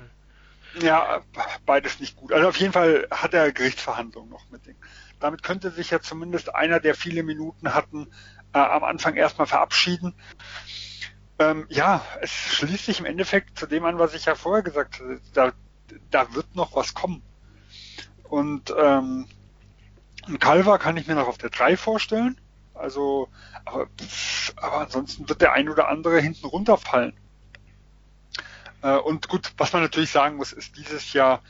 [0.82, 1.22] Ja,
[1.66, 2.32] beides nicht gut.
[2.32, 4.76] Also auf jeden Fall hat er Gerichtsverhandlungen noch mit dem.
[5.22, 8.08] Damit könnte sich ja zumindest einer, der viele Minuten hatten,
[8.54, 10.14] äh, am Anfang erstmal verabschieden.
[11.40, 15.00] Ähm, ja, es schließt sich im Endeffekt zu dem an, was ich ja vorher gesagt
[15.00, 15.22] habe.
[15.34, 15.54] Da,
[16.10, 17.24] da wird noch was kommen.
[18.24, 19.28] Und ähm,
[20.28, 22.40] ein Calva kann ich mir noch auf der 3 vorstellen.
[22.74, 23.30] Also,
[23.66, 23.88] aber,
[24.56, 27.14] aber ansonsten wird der ein oder andere hinten runterfallen.
[28.82, 31.42] Äh, und gut, was man natürlich sagen muss, ist dieses Jahr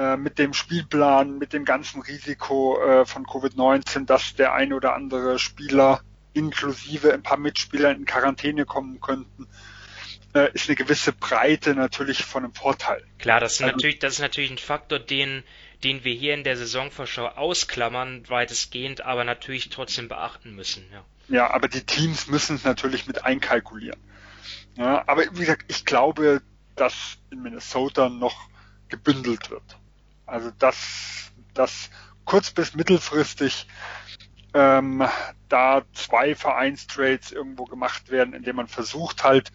[0.00, 4.94] äh, mit dem Spielplan, mit dem ganzen Risiko äh, von Covid-19, dass der ein oder
[4.94, 6.00] andere Spieler
[6.32, 9.46] inklusive ein paar Mitspieler in Quarantäne kommen könnten,
[10.32, 13.04] äh, ist eine gewisse Breite natürlich von einem Vorteil.
[13.18, 15.42] Klar, das ist, also, natürlich, das ist natürlich ein Faktor, den,
[15.84, 20.86] den wir hier in der Saisonvorschau ausklammern, weitestgehend, aber natürlich trotzdem beachten müssen.
[20.90, 24.00] Ja, ja aber die Teams müssen es natürlich mit einkalkulieren.
[24.78, 26.40] Ja, aber wie gesagt, ich glaube,
[26.74, 28.48] dass in Minnesota noch
[28.88, 29.76] gebündelt wird.
[30.30, 31.90] Also dass, dass
[32.24, 33.66] kurz bis mittelfristig
[34.54, 35.06] ähm,
[35.48, 39.50] da zwei Vereinstrades irgendwo gemacht werden, indem man versucht halt,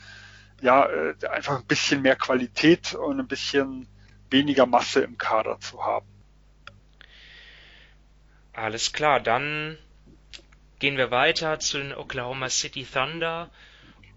[0.62, 3.88] ja, äh, einfach ein bisschen mehr Qualität und ein bisschen
[4.30, 6.08] weniger Masse im Kader zu haben.
[8.52, 9.78] Alles klar, dann
[10.80, 13.50] gehen wir weiter zu den Oklahoma City Thunder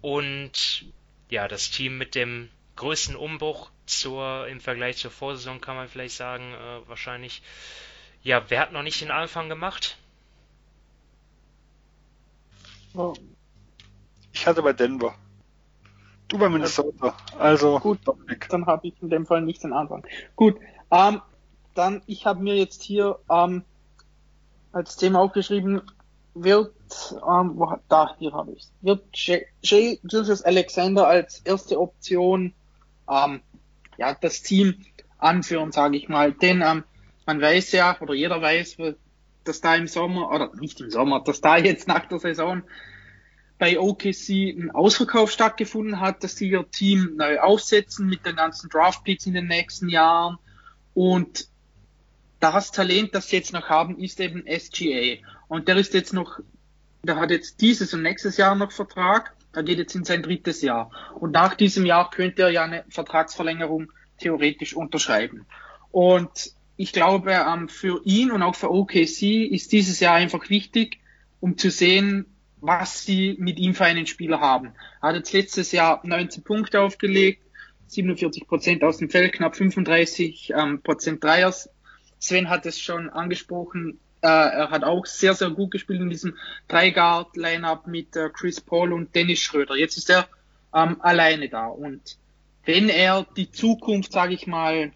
[0.01, 0.85] und
[1.29, 6.15] ja, das Team mit dem größten Umbruch zur im Vergleich zur Vorsaison kann man vielleicht
[6.15, 7.41] sagen, äh, wahrscheinlich.
[8.23, 9.97] Ja, wer hat noch nicht den Anfang gemacht?
[12.93, 13.13] Oh.
[14.33, 15.15] Ich hatte bei Denver.
[16.27, 17.15] Du bei Minnesota.
[17.37, 18.47] Also gut, Dominik.
[18.49, 20.05] dann habe ich in dem Fall nicht den Anfang.
[20.35, 20.57] Gut,
[20.91, 21.21] ähm,
[21.75, 23.63] dann ich habe mir jetzt hier ähm,
[24.71, 25.81] als Thema aufgeschrieben,
[26.33, 26.73] wird
[27.11, 32.53] ähm, wo, da hier habe ich wird Jay Julius Alexander als erste Option
[33.09, 33.41] ähm,
[33.97, 34.85] ja das Team
[35.17, 36.83] anführen, sage ich mal, denn ähm,
[37.25, 38.77] man weiß ja oder jeder weiß,
[39.43, 42.63] dass da im Sommer, oder nicht im Sommer, dass da jetzt nach der Saison
[43.57, 48.69] bei OKC ein Ausverkauf stattgefunden hat, dass sie ihr Team neu aufsetzen mit den ganzen
[48.69, 50.37] Draftpicks in den nächsten Jahren.
[50.93, 51.49] Und
[52.39, 55.17] das Talent, das sie jetzt noch haben, ist eben SGA.
[55.49, 56.39] Und der ist jetzt noch,
[57.03, 59.35] der hat jetzt dieses und nächstes Jahr noch Vertrag.
[59.53, 60.91] Er geht jetzt in sein drittes Jahr.
[61.15, 65.45] Und nach diesem Jahr könnte er ja eine Vertragsverlängerung theoretisch unterschreiben.
[65.91, 70.99] Und ich glaube, ähm, für ihn und auch für OKC ist dieses Jahr einfach wichtig,
[71.39, 72.25] um zu sehen,
[72.61, 74.73] was sie mit ihm für einen Spieler haben.
[75.01, 77.41] Er hat jetzt letztes Jahr 19 Punkte aufgelegt,
[77.87, 81.69] 47 Prozent aus dem Feld, knapp 35 ähm, Prozent Dreiers.
[82.19, 87.87] Sven hat es schon angesprochen, er hat auch sehr, sehr gut gespielt in diesem Drei-Guard-Line-Up
[87.87, 89.75] mit äh, Chris Paul und Dennis Schröder.
[89.75, 90.27] Jetzt ist er
[90.73, 92.17] ähm, alleine da und
[92.65, 94.91] wenn er die Zukunft, sage ich mal,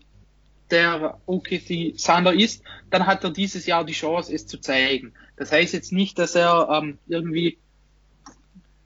[0.69, 5.13] der OKC Thunder ist, dann hat er dieses Jahr die Chance, es zu zeigen.
[5.37, 7.57] Das heißt jetzt nicht, dass er ähm, irgendwie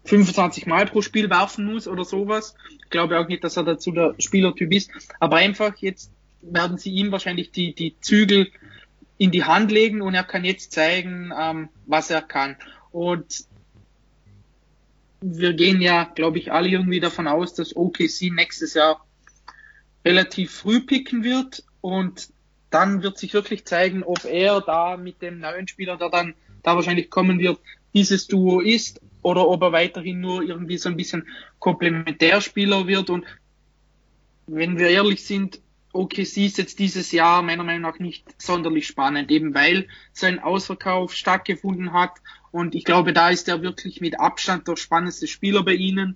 [0.06, 2.56] 25 Mal pro Spiel werfen muss oder sowas.
[2.84, 4.90] Ich glaube auch nicht, dass er dazu der Spielertyp ist.
[5.20, 8.50] Aber einfach jetzt werden sie ihm wahrscheinlich die, die Zügel
[9.18, 12.56] in die Hand legen und er kann jetzt zeigen, ähm, was er kann.
[12.92, 13.46] Und
[15.22, 19.06] wir gehen ja, glaube ich, alle irgendwie davon aus, dass OKC nächstes Jahr
[20.06, 22.30] relativ früh picken wird und
[22.70, 26.76] dann wird sich wirklich zeigen, ob er da mit dem neuen Spieler, der dann da
[26.76, 27.60] wahrscheinlich kommen wird,
[27.94, 31.28] dieses Duo ist oder ob er weiterhin nur irgendwie so ein bisschen
[31.60, 33.10] Komplementärspieler wird.
[33.10, 33.26] Und
[34.48, 35.60] wenn wir ehrlich sind,
[35.98, 41.14] OKC ist jetzt dieses Jahr meiner Meinung nach nicht sonderlich spannend, eben weil sein Ausverkauf
[41.14, 42.12] stattgefunden hat.
[42.52, 46.16] Und ich glaube, da ist er wirklich mit Abstand der spannendste Spieler bei ihnen,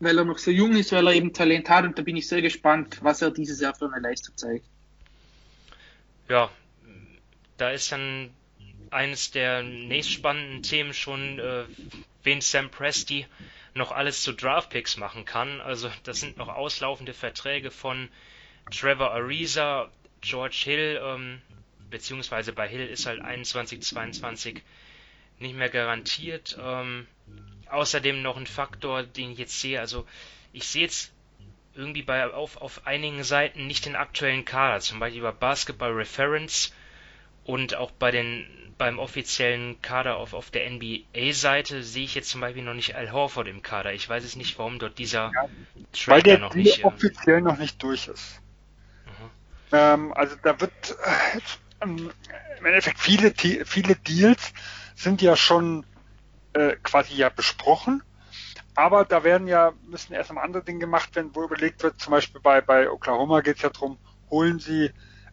[0.00, 1.84] weil er noch so jung ist, weil er eben Talent hat.
[1.84, 4.64] Und da bin ich sehr gespannt, was er dieses Jahr für eine Leistung zeigt.
[6.28, 6.50] Ja,
[7.56, 8.30] da ist dann
[8.90, 11.64] eines der nächstspannenden Themen schon, äh,
[12.22, 13.26] wen Sam Presti
[13.74, 15.60] noch alles zu Draftpicks machen kann.
[15.60, 18.08] Also das sind noch auslaufende Verträge von
[18.70, 21.42] Trevor Ariza, George Hill, ähm,
[21.90, 24.62] beziehungsweise bei Hill ist halt 21, 22
[25.38, 26.56] nicht mehr garantiert.
[26.60, 27.06] Ähm,
[27.68, 30.06] außerdem noch ein Faktor, den ich jetzt sehe, also
[30.52, 31.12] ich sehe jetzt
[31.74, 36.72] irgendwie bei auf, auf einigen Seiten nicht den aktuellen Kader, zum Beispiel bei Basketball Reference
[37.44, 38.46] und auch bei den
[38.78, 43.12] beim offiziellen Kader auf, auf der NBA-Seite sehe ich jetzt zum Beispiel noch nicht Al
[43.12, 43.92] Horford im Kader.
[43.92, 45.48] Ich weiß es nicht, warum dort dieser ja,
[45.92, 46.80] Trade weil der noch nicht.
[46.80, 48.41] Äh, offiziell noch nicht durch ist.
[49.72, 51.40] Ähm, also da wird äh,
[52.58, 54.52] im Endeffekt viele, viele Deals
[54.94, 55.84] sind ja schon
[56.52, 58.02] äh, quasi ja besprochen.
[58.74, 62.12] Aber da werden ja, müssen erst einmal andere Dinge gemacht werden, wo überlegt wird, zum
[62.12, 63.98] Beispiel bei, bei Oklahoma geht es ja darum,
[64.30, 64.90] holen sie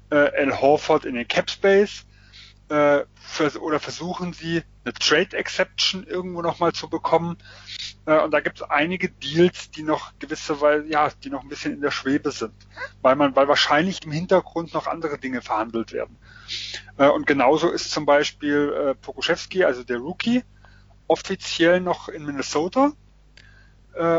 [0.09, 2.05] äh, Al Horford in den Cap Space
[2.69, 7.37] äh, vers oder versuchen sie eine Trade Exception irgendwo nochmal zu bekommen.
[8.09, 11.49] Äh, und da gibt es einige Deals, die noch gewisse, weil ja, die noch ein
[11.49, 12.53] bisschen in der Schwebe sind,
[13.03, 16.17] weil man, weil wahrscheinlich im Hintergrund noch andere Dinge verhandelt werden.
[16.97, 20.43] Äh, und genauso ist zum Beispiel äh, Pokuschewski, also der Rookie,
[21.07, 22.91] offiziell noch in Minnesota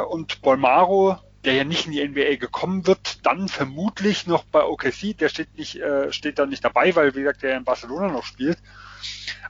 [0.09, 5.17] und Bolmaro der ja nicht in die NBA gekommen wird, dann vermutlich noch bei OKC,
[5.17, 8.59] der steht nicht, steht da nicht dabei, weil wie gesagt, der in Barcelona noch spielt.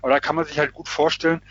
[0.01, 1.43] Aber da kann man sich halt gut vorstellen,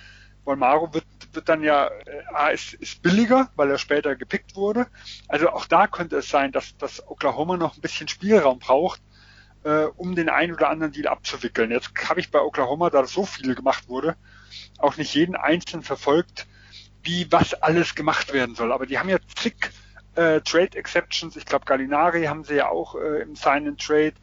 [0.50, 4.88] Volmaro wird, wird dann ja, äh, ist, ist billiger, weil er später gepickt wurde.
[5.28, 9.00] Also auch da könnte es sein, dass, dass Oklahoma noch ein bisschen Spielraum braucht,
[9.64, 11.70] äh, um den einen oder anderen Deal abzuwickeln.
[11.70, 14.16] Jetzt habe ich bei Oklahoma, da so viel gemacht wurde,
[14.80, 16.48] auch nicht jeden einzelnen verfolgt,
[17.04, 18.72] wie was alles gemacht werden soll.
[18.72, 19.56] Aber die haben ja zig
[20.16, 21.36] äh, Trade Exceptions.
[21.36, 24.16] Ich glaube, Gallinari haben sie ja auch äh, im Sign and Trade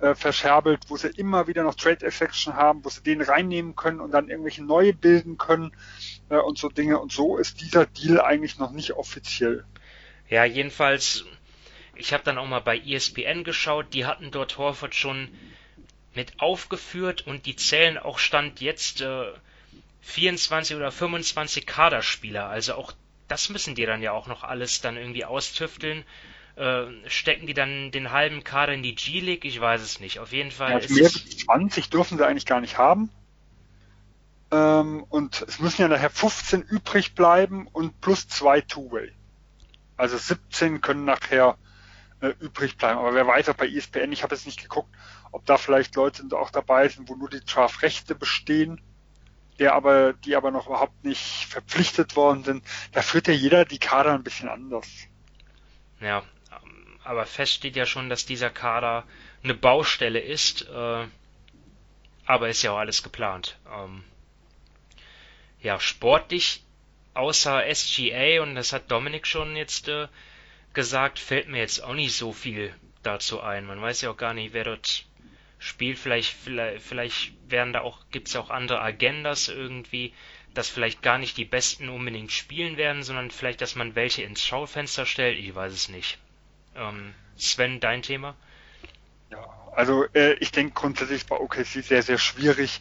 [0.00, 4.00] äh, verscherbelt, wo sie immer wieder noch Trade Exception haben, wo sie den reinnehmen können
[4.00, 5.72] und dann irgendwelche neue bilden können
[6.28, 6.98] äh, und so Dinge.
[6.98, 9.64] Und so ist dieser Deal eigentlich noch nicht offiziell.
[10.28, 11.24] Ja, jedenfalls,
[11.94, 15.28] ich habe dann auch mal bei ESPN geschaut, die hatten dort Horford schon
[16.14, 19.32] mit aufgeführt und die zählen auch Stand jetzt äh,
[20.00, 22.48] 24 oder 25 Kaderspieler.
[22.48, 22.92] Also auch
[23.28, 26.04] das müssen die dann ja auch noch alles dann irgendwie austüfteln.
[26.56, 29.44] Äh, stecken die dann den halben Kader in die G-League?
[29.44, 30.18] Ich weiß es nicht.
[30.18, 30.72] Auf jeden Fall.
[30.72, 33.10] Also mehr als 20 dürfen sie eigentlich gar nicht haben.
[34.50, 39.12] Ähm, und es müssen ja nachher 15 übrig bleiben und plus zwei Two-Way.
[39.96, 41.58] Also 17 können nachher
[42.20, 42.98] äh, übrig bleiben.
[42.98, 44.88] Aber wer weiß, ob bei ESPN, ich habe jetzt nicht geguckt,
[45.32, 48.80] ob da vielleicht Leute auch dabei sind, wo nur die Draft-Rechte bestehen
[49.58, 52.64] der aber, die aber noch überhaupt nicht verpflichtet worden sind.
[52.92, 54.88] Da führt ja jeder die Kader ein bisschen anders.
[56.00, 56.22] Ja,
[57.06, 59.04] aber fest steht ja schon, dass dieser Kader
[59.42, 60.68] eine Baustelle ist.
[60.68, 61.06] Äh,
[62.26, 63.56] aber ist ja auch alles geplant.
[63.72, 64.02] Ähm,
[65.60, 66.62] ja, sportlich
[67.14, 70.08] außer SGA, und das hat Dominik schon jetzt äh,
[70.74, 73.64] gesagt, fällt mir jetzt auch nicht so viel dazu ein.
[73.64, 75.06] Man weiß ja auch gar nicht, wer dort
[75.58, 75.96] Spiel.
[75.96, 80.12] Vielleicht, vielleicht, vielleicht werden da auch, gibt es auch andere Agendas irgendwie,
[80.52, 84.44] dass vielleicht gar nicht die Besten unbedingt spielen werden, sondern vielleicht, dass man welche ins
[84.44, 85.38] Schaufenster stellt.
[85.38, 86.18] Ich weiß es nicht.
[86.76, 88.34] Ähm, Sven, dein Thema?
[89.30, 89.38] Ja,
[89.72, 92.80] also äh, ich denke grundsätzlich bei OKC sehr, sehr schwierig,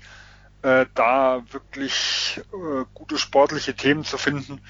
[0.62, 4.62] äh, da wirklich äh, gute sportliche Themen zu finden,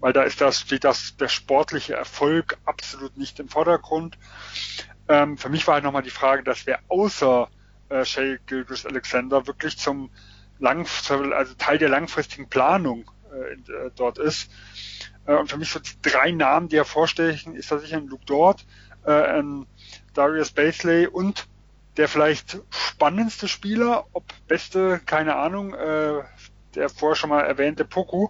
[0.00, 4.18] weil da ist das, steht das, der sportliche Erfolg absolut nicht im Vordergrund.
[5.08, 7.48] Ähm, für mich war halt nochmal die Frage, dass wer außer
[7.88, 10.10] äh, Shay Gilgris Alexander wirklich zum
[10.58, 14.50] lang, also Teil der langfristigen Planung äh, äh, dort ist.
[15.26, 18.66] Äh, und für mich so die drei Namen, die hervorstechen, ist sicher ein Luke Dort,
[19.04, 19.66] äh, ein
[20.14, 21.46] Darius Basley und
[21.96, 26.22] der vielleicht spannendste Spieler, ob beste, keine Ahnung, äh,
[26.74, 28.28] der vorher schon mal erwähnte Poku.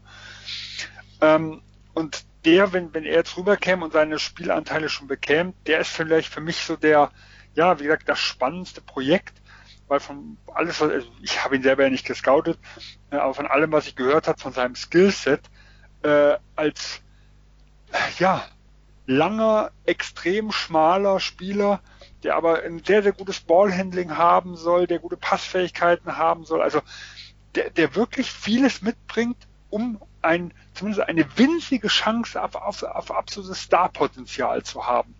[1.20, 1.62] Ähm,
[1.94, 6.32] und der, wenn, wenn er jetzt rüberkäme und seine Spielanteile schon bekäme, der ist vielleicht
[6.32, 7.12] für mich so der,
[7.54, 9.40] ja, wie gesagt, das spannendste Projekt,
[9.86, 12.58] weil von alles, was, also ich habe ihn selber ja nicht gescoutet,
[13.10, 15.42] aber von allem, was ich gehört habe, von seinem Skillset,
[16.02, 17.00] äh, als,
[18.18, 18.44] ja,
[19.06, 21.80] langer, extrem schmaler Spieler,
[22.22, 26.80] der aber ein sehr, sehr gutes Ballhandling haben soll, der gute Passfähigkeiten haben soll, also
[27.54, 29.36] der, der wirklich vieles mitbringt,
[29.70, 35.14] um ein, zumindest eine winzige Chance auf, auf, auf absolutes Starpotenzial zu haben.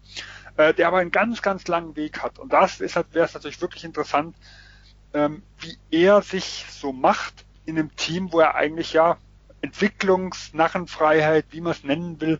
[0.57, 2.39] äh, der aber einen ganz, ganz langen Weg hat.
[2.39, 4.37] Und das wäre es natürlich wirklich interessant,
[5.15, 9.19] ähm, wie er sich so macht in einem Team, wo er eigentlich ja
[9.63, 12.39] Entwicklungsnarrenfreiheit, wie man es nennen will,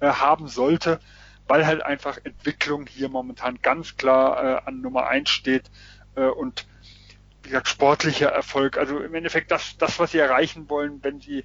[0.00, 1.00] äh, haben sollte,
[1.48, 5.70] weil halt einfach Entwicklung hier momentan ganz klar äh, an Nummer eins steht
[6.16, 6.66] äh, und
[7.42, 8.76] wie gesagt, sportlicher Erfolg.
[8.76, 11.44] Also im Endeffekt das, das, was sie erreichen wollen, wenn sie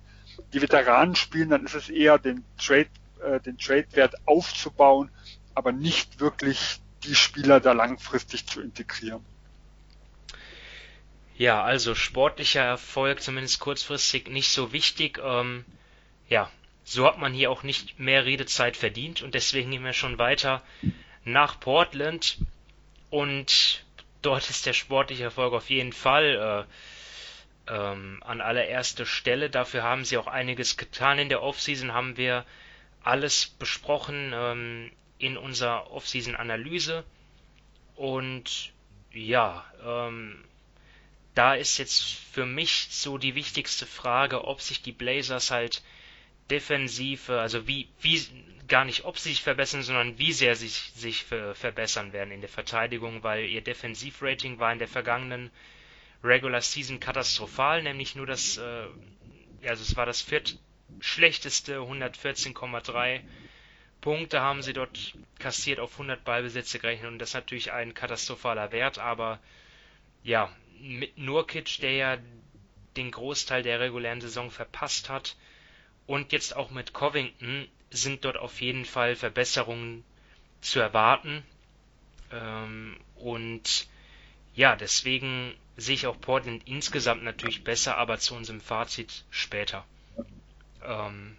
[0.51, 2.89] die Veteranen spielen, dann ist es eher den Trade,
[3.23, 5.11] äh, den Trade-Wert aufzubauen,
[5.53, 9.23] aber nicht wirklich die Spieler da langfristig zu integrieren.
[11.41, 15.19] Ja, also sportlicher Erfolg, zumindest kurzfristig, nicht so wichtig.
[15.23, 15.65] Ähm,
[16.29, 16.51] ja,
[16.83, 20.61] so hat man hier auch nicht mehr Redezeit verdient und deswegen gehen wir schon weiter
[21.25, 22.37] nach Portland
[23.09, 23.83] und
[24.21, 26.67] dort ist der sportliche Erfolg auf jeden Fall
[27.67, 29.49] äh, ähm, an allererster Stelle.
[29.49, 31.17] Dafür haben sie auch einiges getan.
[31.17, 32.45] In der Offseason haben wir
[33.01, 37.03] alles besprochen ähm, in unserer Offseason-Analyse.
[37.95, 38.73] Und
[39.11, 40.43] ja, ähm,
[41.33, 42.03] da ist jetzt
[42.33, 45.81] für mich so die wichtigste Frage, ob sich die Blazers halt
[46.49, 48.21] defensiv, also wie, wie,
[48.67, 52.49] gar nicht, ob sie sich verbessern, sondern wie sehr sie sich, verbessern werden in der
[52.49, 55.51] Verteidigung, weil ihr Defensivrating war in der vergangenen
[56.23, 58.85] Regular Season katastrophal, nämlich nur das, äh,
[59.65, 63.21] also es war das viertschlechteste, 114,3
[64.01, 68.71] Punkte haben sie dort kassiert auf 100 Ballbesitze gerechnet und das ist natürlich ein katastrophaler
[68.71, 69.39] Wert, aber
[70.23, 70.51] ja,
[70.81, 72.17] mit Nurkic, der ja
[72.97, 75.35] den Großteil der regulären Saison verpasst hat,
[76.07, 80.03] und jetzt auch mit Covington sind dort auf jeden Fall Verbesserungen
[80.59, 81.43] zu erwarten.
[82.31, 83.87] Ähm, und
[84.53, 89.85] ja, deswegen sehe ich auch Portland insgesamt natürlich besser, aber zu unserem Fazit später.
[90.83, 91.37] Ähm,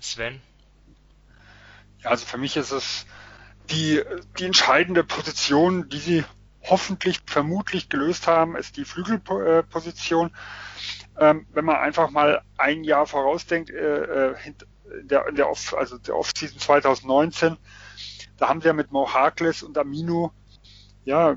[0.00, 0.40] Sven?
[2.02, 3.06] Also für mich ist es
[3.70, 4.02] die,
[4.38, 6.24] die entscheidende Position, die sie
[6.62, 10.30] hoffentlich vermutlich gelöst haben, ist die Flügelposition.
[11.18, 14.34] Ähm, wenn man einfach mal ein Jahr vorausdenkt, äh, äh
[15.02, 17.56] der, der Off, also der Off-Season 2019,
[18.36, 20.32] da haben sie ja mit Mo Harkless und Amino
[21.04, 21.36] ja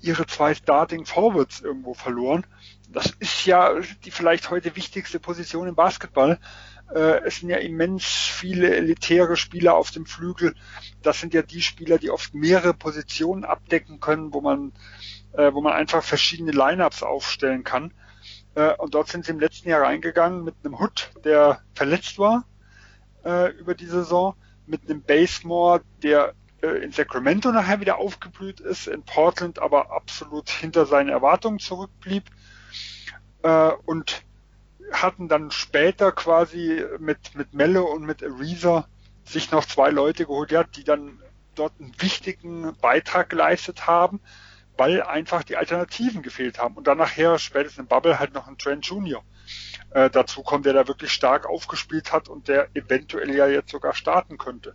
[0.00, 2.46] ihre zwei Starting Forwards irgendwo verloren.
[2.88, 6.38] Das ist ja die vielleicht heute wichtigste Position im Basketball.
[6.94, 10.54] Äh, es sind ja immens viele elitäre Spieler auf dem Flügel.
[11.02, 14.72] Das sind ja die Spieler, die oft mehrere Positionen abdecken können, wo man,
[15.32, 17.92] äh, wo man einfach verschiedene Lineups aufstellen kann.
[18.54, 22.44] Äh, und dort sind sie im letzten Jahr reingegangen mit einem Hood, der verletzt war
[23.24, 24.34] äh, über die Saison,
[24.66, 30.50] mit einem Basemore, der äh, in Sacramento nachher wieder aufgeblüht ist, in Portland aber absolut
[30.50, 32.24] hinter seinen Erwartungen zurückblieb.
[33.42, 34.22] Äh, und
[34.92, 38.88] hatten dann später quasi mit, mit Melle und mit Ariza
[39.24, 41.20] sich noch zwei Leute geholt, ja, die dann
[41.54, 44.20] dort einen wichtigen Beitrag geleistet haben,
[44.76, 46.76] weil einfach die Alternativen gefehlt haben.
[46.76, 49.22] Und dann nachher, spätestens im Bubble, halt noch ein Trent Junior.
[49.90, 53.94] Äh, dazu kommt, der da wirklich stark aufgespielt hat und der eventuell ja jetzt sogar
[53.94, 54.74] starten könnte.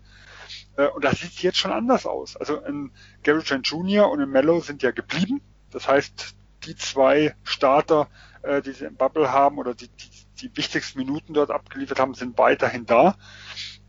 [0.77, 2.37] Äh, und das sieht jetzt schon anders aus.
[2.37, 2.91] Also ein
[3.23, 4.09] Gary Trent Jr.
[4.09, 5.41] und ein Mello sind ja geblieben.
[5.71, 8.09] Das heißt, die zwei Starter
[8.47, 10.09] äh, die sie im Bubble haben oder die, die,
[10.41, 13.15] die wichtigsten Minuten dort abgeliefert haben, sind weiterhin da.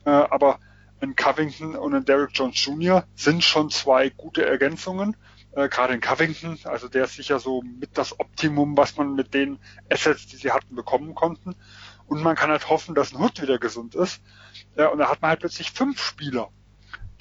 [0.05, 0.61] Äh, aber
[1.01, 3.05] ein Covington und ein Derek Jones Jr.
[3.15, 5.17] sind schon zwei gute Ergänzungen.
[5.53, 9.33] Äh, Gerade in Covington, also der ist sicher so mit das Optimum, was man mit
[9.35, 9.59] den
[9.91, 11.55] Assets, die sie hatten, bekommen konnten.
[12.07, 14.23] Und man kann halt hoffen, dass ein Hood wieder gesund ist.
[14.77, 16.51] Äh, und da hat man halt plötzlich fünf Spieler,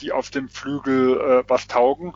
[0.01, 2.13] die auf dem Flügel äh, was taugen.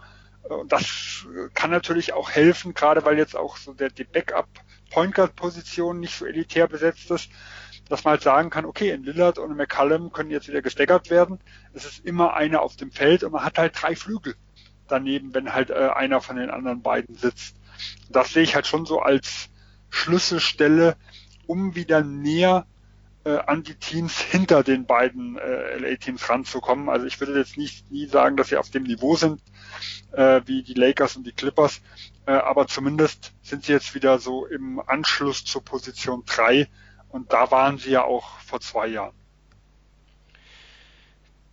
[0.50, 4.48] Äh, und das kann natürlich auch helfen, gerade weil jetzt auch so der, die Backup
[4.92, 7.30] Point Guard Position nicht so elitär besetzt ist,
[7.90, 11.10] dass man halt sagen kann, okay, in Lillard und in McCallum können jetzt wieder gesteggert
[11.10, 11.40] werden.
[11.74, 14.36] Es ist immer einer auf dem Feld und man hat halt drei Flügel
[14.88, 17.56] daneben, wenn halt äh, einer von den anderen beiden sitzt.
[18.10, 19.50] Das sehe ich halt schon so als
[19.90, 20.96] Schlüsselstelle,
[21.48, 22.66] um wieder näher
[23.24, 26.90] äh, an die Teams hinter den beiden äh, LA-Teams ranzukommen.
[26.90, 29.42] Also ich würde jetzt nicht nie sagen, dass sie auf dem Niveau sind
[30.12, 31.82] äh, wie die Lakers und die Clippers,
[32.26, 36.68] äh, aber zumindest sind sie jetzt wieder so im Anschluss zur Position 3
[37.10, 39.16] und da waren sie ja auch vor zwei Jahren.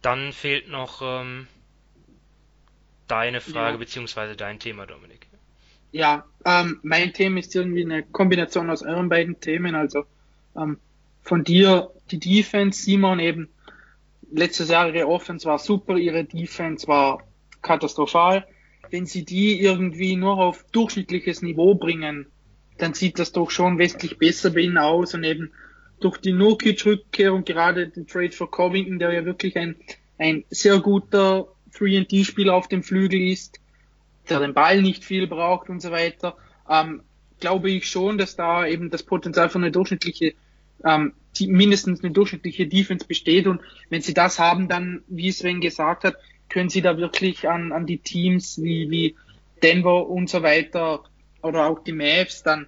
[0.02, 1.48] Dann fehlt noch ähm,
[3.08, 3.76] deine Frage ja.
[3.78, 5.26] beziehungsweise dein Thema, Dominik.
[5.90, 9.74] Ja, ähm, mein Thema ist irgendwie eine Kombination aus euren beiden Themen.
[9.74, 10.04] Also
[10.56, 10.78] ähm,
[11.22, 13.48] von dir die Defense, Simon eben
[14.30, 17.22] letztes Jahr ihre Offense war super, ihre Defense war
[17.62, 18.46] katastrophal.
[18.90, 22.26] Wenn sie die irgendwie nur auf durchschnittliches Niveau bringen,
[22.78, 25.50] dann sieht das doch schon westlich besser bei ihnen aus und eben
[26.00, 29.76] durch die Nurkic-Rückkehr und gerade den Trade für Covington, der ja wirklich ein,
[30.16, 33.60] ein sehr guter 3D-Spieler auf dem Flügel ist,
[34.28, 36.36] der den Ball nicht viel braucht und so weiter,
[36.68, 37.02] ähm,
[37.40, 40.34] glaube ich schon, dass da eben das Potenzial für eine durchschnittliche,
[40.84, 43.46] ähm, die, mindestens eine durchschnittliche Defense besteht.
[43.46, 43.60] Und
[43.90, 46.16] wenn sie das haben, dann, wie Sven gesagt hat,
[46.48, 49.16] können sie da wirklich an, an die Teams wie, wie
[49.62, 51.04] Denver und so weiter
[51.42, 52.66] oder auch die Mavs dann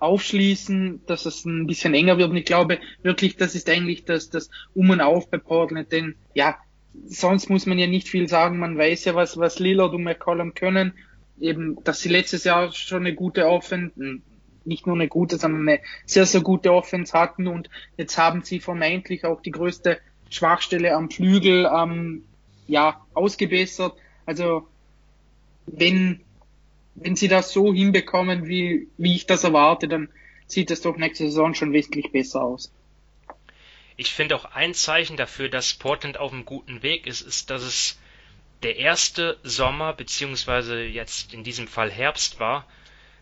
[0.00, 2.30] aufschließen, dass es ein bisschen enger wird.
[2.30, 5.92] Und ich glaube wirklich, das ist eigentlich das, das Um und Auf bei Portland.
[5.92, 6.56] Denn ja,
[7.06, 8.58] sonst muss man ja nicht viel sagen.
[8.58, 10.94] Man weiß ja, was, was Lillard und McCollum können.
[11.38, 13.92] Eben, dass sie letztes Jahr schon eine gute Offense,
[14.64, 17.46] nicht nur eine gute, sondern eine sehr, sehr gute Offense hatten.
[17.46, 19.98] Und jetzt haben sie vermeintlich auch die größte
[20.30, 22.24] Schwachstelle am Flügel, ähm,
[22.70, 23.94] ja, ausgebessert.
[24.26, 24.66] Also,
[25.66, 26.20] wenn
[26.94, 30.08] wenn sie das so hinbekommen, wie, wie ich das erwarte, dann
[30.46, 32.72] sieht es doch nächste Saison schon wesentlich besser aus.
[33.96, 37.62] Ich finde auch ein Zeichen dafür, dass Portland auf einem guten Weg ist, ist, dass
[37.62, 37.98] es
[38.62, 42.66] der erste Sommer beziehungsweise jetzt in diesem Fall Herbst war,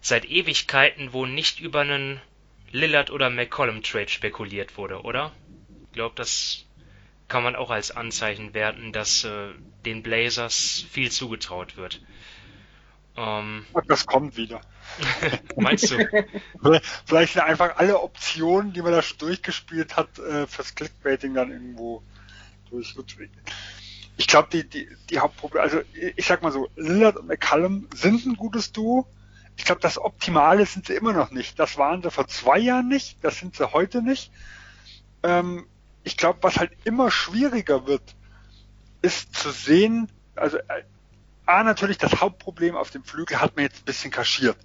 [0.00, 2.20] seit Ewigkeiten, wo nicht über einen
[2.70, 5.32] Lillard oder McCollum Trade spekuliert wurde, oder?
[5.86, 6.64] Ich glaube, das
[7.28, 9.50] kann man auch als Anzeichen werten, dass äh,
[9.84, 12.00] den Blazers viel zugetraut wird.
[13.16, 14.60] Ähm, das kommt wieder.
[15.56, 16.80] Meinst du?
[17.04, 21.50] Vielleicht sind einfach alle Optionen, die man da schon durchgespielt hat, äh, fürs Clickbaiting dann
[21.50, 22.02] irgendwo
[22.70, 23.36] durchgetrieben.
[24.16, 25.80] Ich glaube, die, die, die Hauptprobleme, also
[26.16, 29.06] ich sag mal so, Lillard und McCallum sind ein gutes Duo.
[29.56, 31.58] Ich glaube, das Optimale sind sie immer noch nicht.
[31.58, 34.32] Das waren sie vor zwei Jahren nicht, das sind sie heute nicht.
[35.22, 35.66] Ähm,
[36.08, 38.16] ich glaube, was halt immer schwieriger wird,
[39.02, 40.84] ist zu sehen, also äh,
[41.44, 44.56] A, natürlich das Hauptproblem auf dem Flügel hat man jetzt ein bisschen kaschiert.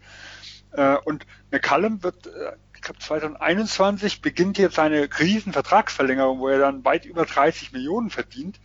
[0.71, 6.85] Äh, und McCallum wird, äh, ich glaube 2021 beginnt jetzt seine Riesenvertragsverlängerung, wo er dann
[6.85, 8.61] weit über 30 Millionen verdient.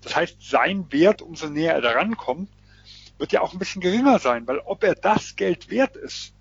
[0.00, 2.48] Das heißt, sein Wert, umso näher er daran kommt,
[3.18, 6.32] wird ja auch ein bisschen geringer sein, weil ob er das Geld wert ist,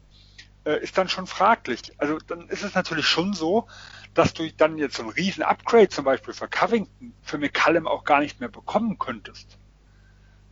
[0.82, 1.94] ist dann schon fraglich.
[2.00, 3.68] Also dann ist es natürlich schon so,
[4.16, 8.06] dass du dann jetzt so ein riesen Upgrade zum Beispiel für Covington, für McCallum auch
[8.06, 9.58] gar nicht mehr bekommen könntest.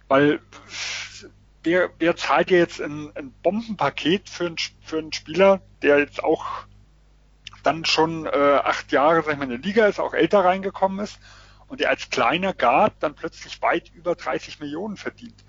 [0.09, 0.41] Weil
[1.63, 6.23] wer, wer zahlt dir jetzt ein, ein Bombenpaket für, ein, für einen Spieler, der jetzt
[6.23, 6.45] auch
[7.63, 10.99] dann schon äh, acht Jahre sag ich mal, in der Liga ist, auch älter reingekommen
[10.99, 11.17] ist
[11.67, 15.43] und der als kleiner Guard dann plötzlich weit über 30 Millionen verdient.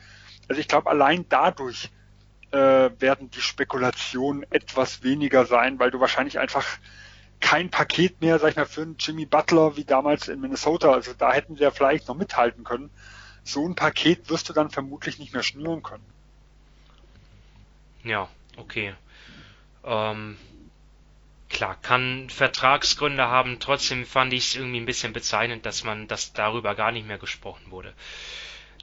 [0.49, 1.91] Also ich glaube, allein dadurch
[2.53, 6.65] äh, werden die Spekulationen etwas weniger sein, weil du wahrscheinlich einfach
[7.45, 11.13] kein Paket mehr, sag ich mal, für einen Jimmy Butler wie damals in Minnesota, also
[11.13, 12.91] da hätten ja vielleicht noch mithalten können
[13.45, 16.05] so ein Paket wirst du dann vermutlich nicht mehr schnüren können.
[18.03, 18.95] Ja, okay.
[19.85, 20.39] Ähm,
[21.51, 26.33] klar, kann Vertragsgründe haben, trotzdem fand ich es irgendwie ein bisschen bezeichnend, dass man, dass
[26.33, 27.93] darüber gar nicht mehr gesprochen wurde.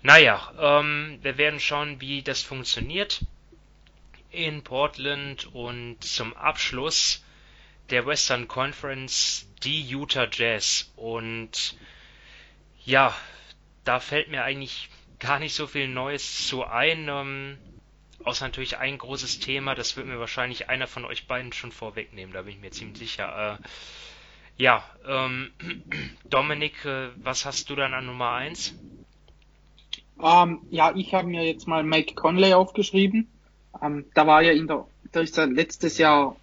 [0.03, 3.25] Naja, ähm, wir werden schauen, wie das funktioniert
[4.29, 7.23] in Portland und zum Abschluss
[7.91, 11.75] der Western Conference die Utah Jazz und
[12.85, 13.13] ja,
[13.83, 14.89] da fällt mir eigentlich
[15.19, 17.07] gar nicht so viel Neues zu ein.
[17.09, 17.57] Ähm,
[18.23, 22.33] außer natürlich ein großes Thema, das wird mir wahrscheinlich einer von euch beiden schon vorwegnehmen,
[22.33, 23.59] da bin ich mir ziemlich sicher.
[23.59, 23.67] Äh,
[24.57, 25.51] ja, ähm,
[26.29, 28.75] Dominik, äh, was hast du dann an Nummer 1?
[30.23, 33.27] Ähm, ja, ich habe mir jetzt mal Mike Conley aufgeschrieben.
[33.81, 36.35] Ähm, da war ja in der, da ist er letztes Jahr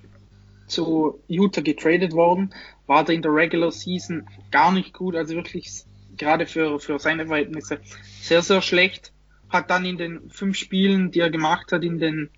[0.68, 2.54] zu Utah getradet worden,
[2.86, 5.84] war da in der Regular Season gar nicht gut, also wirklich
[6.16, 7.80] gerade für, für seine Verhältnisse
[8.20, 9.12] sehr, sehr schlecht.
[9.48, 12.30] Hat dann in den fünf Spielen, die er gemacht hat, in den,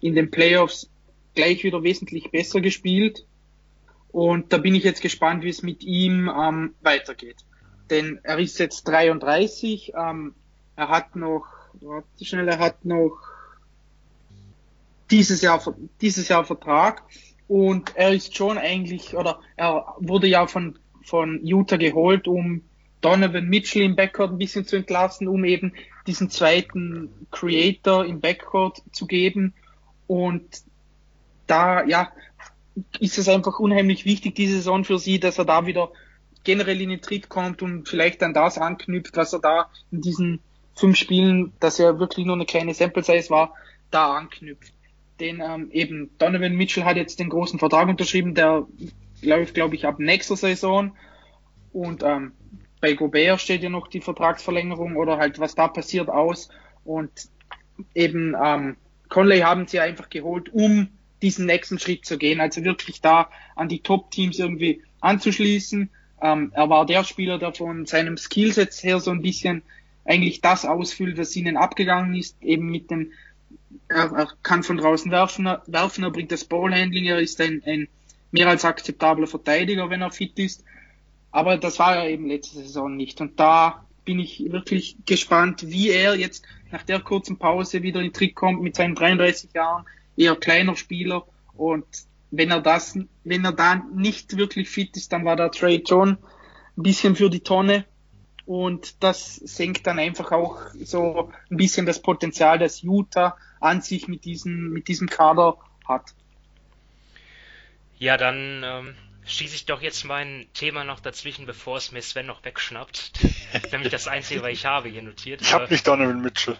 [0.00, 0.90] in den Playoffs
[1.34, 3.24] gleich wieder wesentlich besser gespielt.
[4.08, 7.36] Und da bin ich jetzt gespannt, wie es mit ihm ähm, weitergeht.
[7.90, 10.34] Denn er ist jetzt 33, ähm,
[10.74, 11.46] er hat noch,
[11.80, 13.16] warte schnell, er hat noch
[15.10, 15.62] dieses Jahr,
[16.00, 17.02] dieses Jahr Vertrag
[17.48, 22.62] und er ist schon eigentlich, oder er wurde ja von, von Utah geholt, um
[23.00, 25.72] Donovan Mitchell im Backcourt ein bisschen zu entlassen, um eben
[26.06, 29.54] diesen zweiten Creator im Backcourt zu geben.
[30.06, 30.44] Und
[31.46, 32.10] da, ja,
[32.98, 35.90] ist es einfach unheimlich wichtig, diese Saison für sie, dass er da wieder
[36.44, 40.40] generell in den Tritt kommt und vielleicht an das anknüpft, was er da in diesen
[40.74, 43.54] fünf Spielen, das ja wirklich nur eine kleine Sample Size war,
[43.90, 44.72] da anknüpft.
[45.20, 48.66] Denn ähm, eben Donovan Mitchell hat jetzt den großen Vertrag unterschrieben, der
[49.22, 50.96] läuft, glaube ich, ab nächster Saison.
[51.72, 52.32] Und ähm,
[52.80, 56.48] bei Gobert steht ja noch die Vertragsverlängerung oder halt was da passiert aus.
[56.84, 57.10] Und
[57.94, 58.76] eben ähm,
[59.08, 60.88] Conley haben sie einfach geholt, um
[61.22, 62.40] diesen nächsten Schritt zu gehen.
[62.40, 65.90] Also wirklich da an die Top-Teams irgendwie anzuschließen.
[66.20, 69.62] Ähm, er war der Spieler, der von seinem Skillset her so ein bisschen
[70.04, 73.12] eigentlich das ausfüllt, was ihnen abgegangen ist, eben mit dem,
[73.88, 77.88] er, er kann von draußen werfen, werfen, er bringt das Ballhandling, er ist ein, ein
[78.30, 80.64] mehr als akzeptabler Verteidiger, wenn er fit ist.
[81.30, 83.20] Aber das war er eben letzte Saison nicht.
[83.20, 88.12] Und da bin ich wirklich gespannt, wie er jetzt nach der kurzen Pause wieder in
[88.12, 89.84] Trick kommt mit seinen 33 Jahren,
[90.16, 91.26] eher kleiner Spieler.
[91.54, 91.84] Und
[92.30, 96.10] wenn er das, wenn er da nicht wirklich fit ist, dann war der Trade schon
[96.10, 97.84] ein bisschen für die Tonne.
[98.44, 104.08] Und das senkt dann einfach auch so ein bisschen das Potenzial, das Utah an sich
[104.08, 106.14] mit diesem, mit diesem Kader hat.
[107.98, 108.94] Ja, dann ähm,
[109.24, 113.12] schieße ich doch jetzt mein Thema noch dazwischen, bevor es mir Sven noch wegschnappt.
[113.52, 115.42] Das ist nämlich das Einzige, was ich habe hier notiert.
[115.42, 116.58] Ich habe nicht Donovan Mitchell.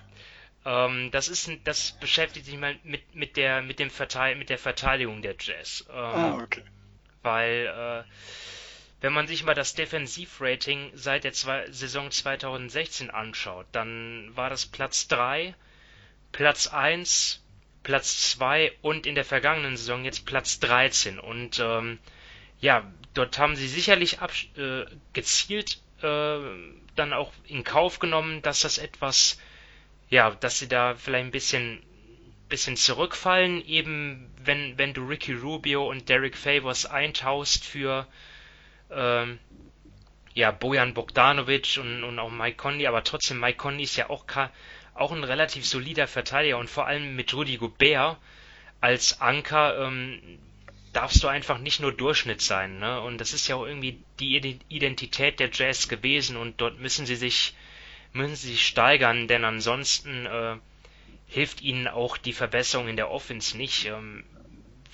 [0.64, 4.58] Ähm, das ist, das beschäftigt sich mal mit mit der mit dem Verteil mit der
[4.58, 5.84] Verteidigung der Jazz.
[5.88, 6.62] Ähm, ah, okay.
[7.22, 8.10] Weil äh,
[9.00, 14.66] wenn man sich mal das Defensivrating seit der zwei, Saison 2016 anschaut, dann war das
[14.66, 15.54] Platz 3,
[16.32, 17.42] Platz 1,
[17.82, 21.18] Platz 2 und in der vergangenen Saison jetzt Platz 13.
[21.18, 21.98] Und ähm,
[22.60, 24.18] ja, dort haben sie sicherlich
[24.56, 26.38] äh, gezielt äh,
[26.94, 29.38] dann auch in Kauf genommen, dass das etwas,
[30.10, 31.82] ja, dass sie da vielleicht ein bisschen
[32.48, 38.06] bisschen zurückfallen, eben wenn, wenn du Ricky Rubio und Derek Favors eintauschst für
[38.90, 39.38] ähm,
[40.34, 44.26] ja, Bojan Bogdanovic und, und auch Mike Conley, aber trotzdem Mike Conley ist ja auch,
[44.96, 48.16] auch ein relativ solider Verteidiger und vor allem mit Rudy Gobert
[48.80, 50.20] als Anker ähm,
[50.92, 53.00] darfst du einfach nicht nur Durchschnitt sein, ne?
[53.00, 57.16] Und das ist ja auch irgendwie die Identität der Jazz gewesen und dort müssen sie
[57.16, 57.54] sich
[58.12, 60.56] müssen sie sich steigern, denn ansonsten äh,
[61.28, 64.24] hilft ihnen auch die Verbesserung in der Offense nicht, ähm,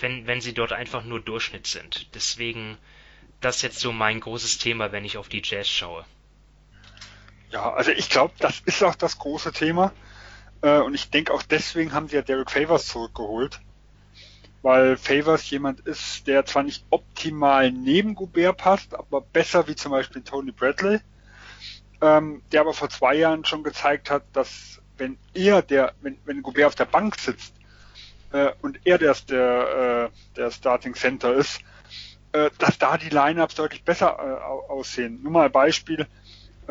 [0.00, 2.08] wenn wenn sie dort einfach nur Durchschnitt sind.
[2.14, 2.78] Deswegen
[3.40, 6.04] das jetzt so mein großes Thema, wenn ich auf die Jazz schaue.
[7.52, 9.92] Ja, also ich glaube, das ist auch das große Thema.
[10.62, 13.60] Äh, und ich denke auch deswegen haben sie ja Derek Favors zurückgeholt
[14.62, 19.90] weil Favors jemand ist, der zwar nicht optimal neben Gobert passt, aber besser wie zum
[19.90, 21.00] Beispiel Tony Bradley,
[22.00, 26.42] ähm, der aber vor zwei Jahren schon gezeigt hat, dass wenn er der, wenn, wenn
[26.42, 27.54] Gobert auf der Bank sitzt
[28.32, 31.60] äh, und er der, der, äh, der Starting Center ist,
[32.56, 34.18] dass da die Lineups deutlich besser
[34.70, 35.22] aussehen.
[35.22, 36.06] Nur mal ein Beispiel,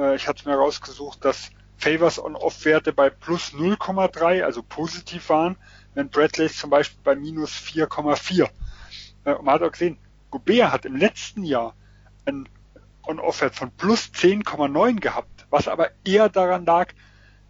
[0.01, 5.57] äh, ich hatte mir rausgesucht, dass Favors On-Off-Werte bei plus 0,3, also positiv waren,
[5.93, 8.49] wenn Bradley zum Beispiel bei minus 4,4.
[9.25, 9.97] Äh, man hat auch gesehen,
[10.29, 11.75] Gobert hat im letzten Jahr
[12.25, 12.47] ein
[13.03, 16.93] On-Off-Wert von plus 10,9 gehabt, was aber eher daran lag,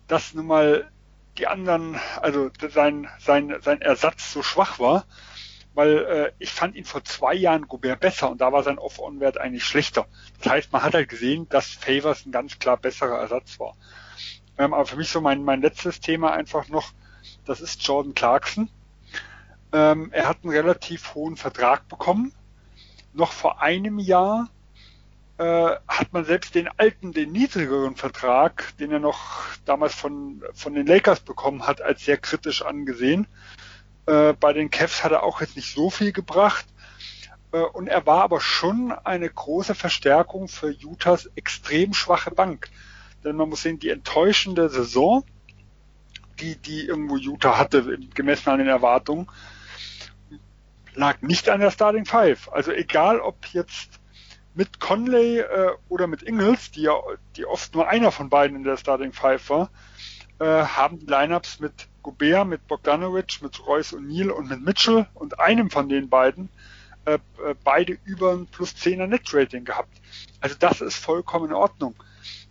[0.07, 0.89] dass nun mal
[1.37, 5.05] die anderen, also sein, sein, sein Ersatz so schwach war,
[5.73, 9.37] weil äh, ich fand ihn vor zwei Jahren Gobert besser und da war sein Off-On-Wert
[9.37, 10.07] eigentlich schlechter.
[10.39, 13.75] Das heißt, man hat halt gesehen, dass Favors ein ganz klar besserer Ersatz war.
[14.57, 16.91] Ähm, aber für mich so mein, mein letztes Thema einfach noch,
[17.45, 18.69] das ist Jordan Clarkson.
[19.73, 22.33] Ähm, er hat einen relativ hohen Vertrag bekommen.
[23.13, 24.49] Noch vor einem Jahr
[25.37, 30.73] äh, hat man selbst den alten, den niedrigeren Vertrag, den er noch damals von, von
[30.73, 33.27] den Lakers bekommen hat, als sehr kritisch angesehen.
[34.05, 36.65] Äh, bei den Cavs hat er auch jetzt nicht so viel gebracht.
[37.51, 42.69] Äh, und er war aber schon eine große Verstärkung für Utahs extrem schwache Bank.
[43.23, 45.23] Denn man muss sehen, die enttäuschende Saison,
[46.39, 49.27] die, die irgendwo Utah hatte, gemessen an den Erwartungen,
[50.93, 52.51] lag nicht an der Starting Five.
[52.51, 53.99] Also egal, ob jetzt
[54.53, 56.93] mit Conley äh, oder mit Ingles, die ja
[57.37, 59.69] die oft nur einer von beiden in der Starting Five war,
[60.41, 65.39] äh, haben die Lineups mit Gobert, mit Bogdanovic, mit Royce O'Neill und mit Mitchell und
[65.39, 66.49] einem von den beiden
[67.05, 70.01] äh, äh beide über ein plus 10er Net Rating gehabt.
[70.39, 71.93] Also das ist vollkommen in Ordnung.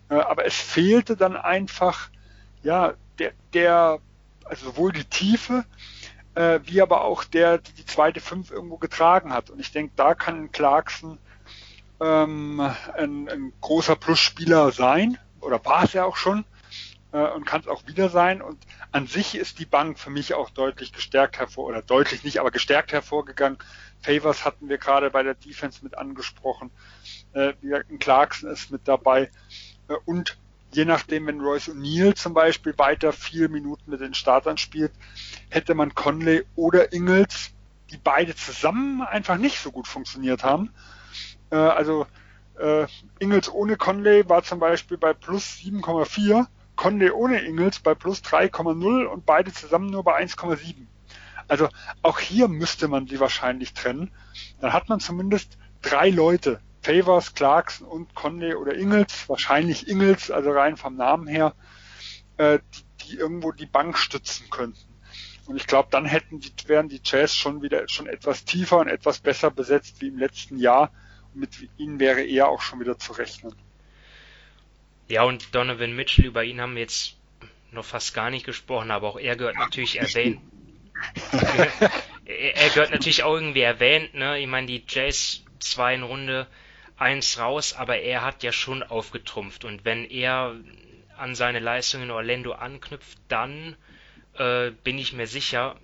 [0.09, 2.11] Äh, aber es fehlte dann einfach,
[2.63, 3.99] ja, der, der
[4.45, 5.65] also sowohl die Tiefe,
[6.37, 9.51] äh, wie aber auch der, die die zweite Fünf irgendwo getragen hat.
[9.51, 11.19] Und ich denke, da kann Clarkson
[12.01, 16.45] ähm, ein, ein großer Plusspieler sein, oder war es ja auch schon,
[17.19, 18.41] und kann es auch wieder sein.
[18.43, 18.59] Und
[18.93, 22.51] an sich ist die Bank für mich auch deutlich gestärkt hervor, oder deutlich nicht, aber
[22.51, 23.59] gestärkt hervorgegangen.
[24.01, 26.71] Favors hatten wir gerade bei der Defense mit angesprochen.
[27.33, 27.53] Äh,
[27.99, 29.31] Clarkson ist mit dabei.
[29.89, 30.39] Äh, und
[30.73, 34.93] je nachdem, wenn Royce O'Neill zum Beispiel weiter vier Minuten mit den Startern spielt,
[35.51, 37.51] hätte man Conley oder Ingles,
[37.91, 40.73] die beide zusammen einfach nicht so gut funktioniert haben.
[41.51, 42.07] Äh, also
[42.59, 42.87] äh,
[43.19, 46.47] Ingles ohne Conley war zum Beispiel bei plus 7,4,
[46.81, 50.87] Conley ohne Ingles bei plus 3,0 und beide zusammen nur bei 1,7.
[51.47, 51.69] Also
[52.01, 54.11] auch hier müsste man sie wahrscheinlich trennen.
[54.63, 60.53] Dann hat man zumindest drei Leute, Favors, Clarkson und Conley oder Ingles, wahrscheinlich Ingles, also
[60.53, 61.55] rein vom Namen her,
[62.39, 64.89] äh, die, die irgendwo die Bank stützen könnten.
[65.45, 68.89] Und ich glaube, dann hätten die, wären die Jazz schon wieder schon etwas tiefer und
[68.89, 70.93] etwas besser besetzt wie im letzten Jahr.
[71.35, 73.55] Und mit ihnen wäre eher auch schon wieder zu rechnen.
[75.11, 77.17] Ja, und Donovan Mitchell, über ihn haben wir jetzt
[77.73, 80.41] noch fast gar nicht gesprochen, aber auch er gehört natürlich erwähnt.
[82.25, 84.39] er, gehört natürlich auch irgendwie erwähnt, ne?
[84.39, 86.47] Ich meine, die Jays zwei in Runde
[86.97, 90.55] eins raus, aber er hat ja schon aufgetrumpft und wenn er
[91.17, 93.75] an seine Leistung in Orlando anknüpft, dann
[94.35, 95.75] äh, bin ich mir sicher,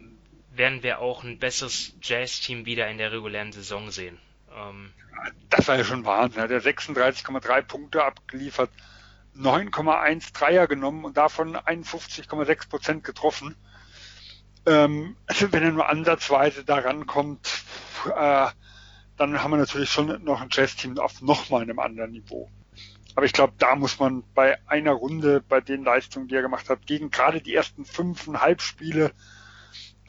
[0.52, 4.20] werden wir auch ein besseres Jazz-Team wieder in der regulären Saison sehen.
[4.56, 4.92] Ähm,
[5.50, 6.38] das war ja schon Wahnsinn.
[6.38, 8.70] Er hat ja 36,3 Punkte abgeliefert,
[9.38, 13.56] 9,1 Dreier genommen und davon 51,6 Prozent getroffen.
[14.66, 15.16] Ähm,
[15.50, 17.62] wenn er nur ansatzweise da rankommt,
[18.06, 18.48] äh,
[19.16, 22.50] dann haben wir natürlich schon noch ein Jazz-Team auf nochmal einem anderen Niveau.
[23.14, 26.68] Aber ich glaube, da muss man bei einer Runde, bei den Leistungen, die er gemacht
[26.68, 29.12] hat, gegen gerade die ersten fünfeinhalb Spiele,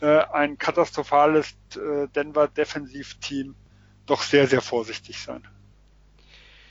[0.02, 3.56] äh, ein katastrophales äh, Denver Defensivteam
[4.06, 5.48] doch sehr, sehr vorsichtig sein.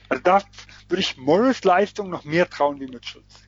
[0.09, 0.43] Also da
[0.89, 3.43] würde ich Morris Leistung noch mehr trauen wie Mitchells.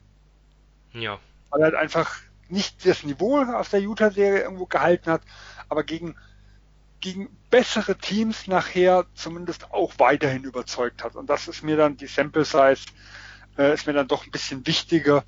[0.93, 1.19] Ja.
[1.49, 2.15] Weil er halt einfach
[2.49, 5.21] nicht das Niveau aus der Utah-Serie irgendwo gehalten hat,
[5.69, 6.15] aber gegen,
[6.99, 11.15] gegen bessere Teams nachher zumindest auch weiterhin überzeugt hat.
[11.15, 12.85] Und das ist mir dann, die Sample Size
[13.57, 15.23] äh, ist mir dann doch ein bisschen wichtiger,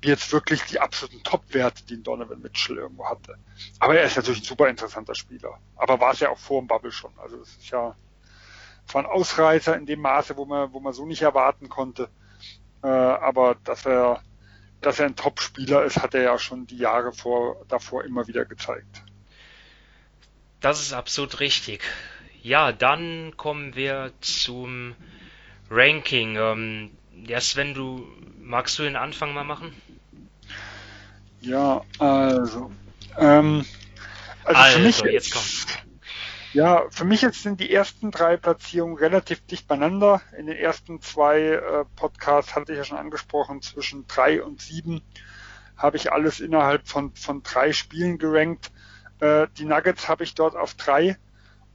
[0.00, 3.36] wie jetzt wirklich die absoluten Top-Werte, die Donovan Mitchell irgendwo hatte.
[3.78, 5.58] Aber er ist natürlich ein super interessanter Spieler.
[5.76, 7.12] Aber war es ja auch vor dem Bubble schon.
[7.18, 7.94] Also es ist ja
[8.86, 12.08] zwar ein Ausreißer in dem Maße, wo man, wo man so nicht erwarten konnte.
[12.82, 14.22] Äh, aber dass er,
[14.80, 18.44] dass er ein Top-Spieler ist, hat er ja schon die Jahre vor, davor immer wieder
[18.44, 19.02] gezeigt.
[20.60, 21.82] Das ist absolut richtig.
[22.42, 24.94] Ja, dann kommen wir zum
[25.70, 26.36] Ranking.
[26.36, 26.90] Ähm,
[27.26, 28.06] ja, Sven, du
[28.40, 29.74] magst du den Anfang mal machen?
[31.40, 32.70] Ja, also.
[33.16, 33.64] Ähm,
[34.44, 35.91] also, also für mich jetzt kommt.
[36.52, 40.20] Ja, für mich jetzt sind die ersten drei Platzierungen relativ dicht beieinander.
[40.36, 45.00] In den ersten zwei äh, Podcasts hatte ich ja schon angesprochen, zwischen drei und sieben
[45.78, 48.70] habe ich alles innerhalb von, von drei Spielen gerankt.
[49.20, 51.16] Äh, die Nuggets habe ich dort auf drei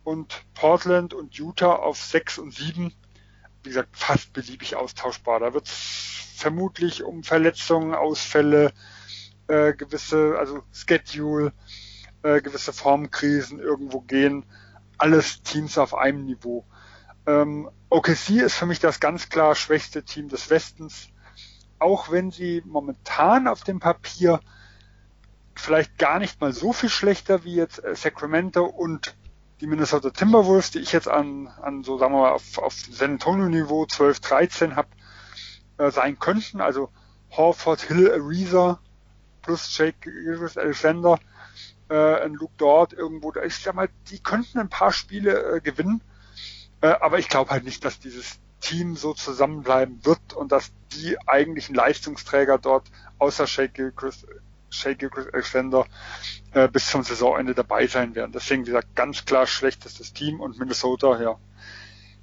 [0.03, 2.93] und Portland und Utah auf sechs und sieben.
[3.63, 5.39] Wie gesagt, fast beliebig austauschbar.
[5.39, 8.73] Da wird es vermutlich um Verletzungen, Ausfälle,
[9.47, 11.51] äh, gewisse, also Schedule,
[12.21, 14.45] äh, gewisse Formkrisen irgendwo gehen
[14.97, 16.65] alles Teams auf einem Niveau.
[17.25, 21.09] Ähm, OKC ist für mich das ganz klar schwächste Team des Westens,
[21.79, 24.39] auch wenn sie momentan auf dem Papier
[25.55, 29.15] vielleicht gar nicht mal so viel schlechter wie jetzt äh, Sacramento und
[29.59, 33.13] die Minnesota Timberwolves, die ich jetzt an, an so sagen wir mal auf, auf San
[33.13, 34.89] Antonio Niveau 12, 13 habe,
[35.77, 36.61] äh, sein könnten.
[36.61, 36.89] Also
[37.31, 38.79] Horford, Hill, Ariza
[39.41, 40.11] plus Jake
[40.55, 41.19] Alexander
[41.89, 45.61] äh, ein Luke Dort irgendwo, da ich sag mal, die könnten ein paar Spiele äh,
[45.61, 46.01] gewinnen,
[46.81, 51.17] äh, aber ich glaube halt nicht, dass dieses Team so zusammenbleiben wird und dass die
[51.27, 52.87] eigentlichen Leistungsträger dort
[53.19, 54.25] außer Shake Chris,
[54.69, 55.85] Shake Chris Alexander
[56.53, 58.31] äh, bis zum Saisonende dabei sein werden.
[58.31, 61.37] Deswegen wie gesagt ganz klar schlechtestes Team und Minnesota ja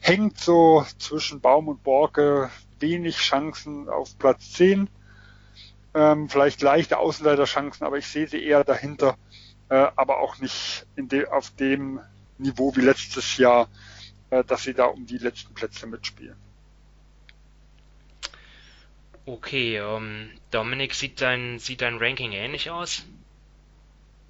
[0.00, 4.90] hängt so zwischen Baum und Borke wenig Chancen auf Platz 10.
[5.94, 9.16] Ähm, vielleicht leichte Außenleiterchancen, aber ich sehe sie eher dahinter
[9.74, 11.98] äh, aber auch nicht de auf dem
[12.38, 13.68] Niveau wie letztes Jahr,
[14.30, 16.36] äh, dass sie da um die letzten Plätze mitspielen.
[19.26, 23.04] Okay, ähm, Dominik, sieht dein, sieht dein Ranking ähnlich aus?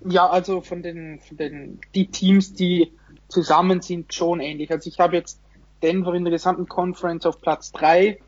[0.01, 2.92] Ja, also von den, von den die Teams, die
[3.28, 4.70] zusammen sind, schon ähnlich.
[4.70, 5.40] Also ich habe jetzt
[5.82, 8.18] Denver in der gesamten Conference auf Platz 3,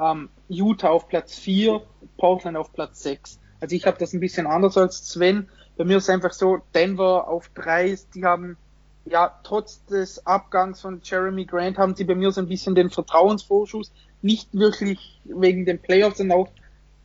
[0.00, 1.82] ähm, Utah auf Platz 4,
[2.16, 3.38] Portland auf Platz 6.
[3.60, 5.48] Also ich habe das ein bisschen anders als Sven.
[5.78, 8.56] Bei mir ist einfach so, Denver auf drei, die haben,
[9.04, 12.90] ja, trotz des Abgangs von Jeremy Grant haben sie bei mir so ein bisschen den
[12.90, 13.92] Vertrauensvorschuss.
[14.20, 16.48] Nicht wirklich wegen den Playoffs, sondern auch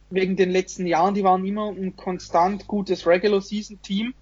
[0.09, 1.13] wegen den letzten Jahren.
[1.13, 4.15] Die waren immer ein konstant gutes Regular Season Team.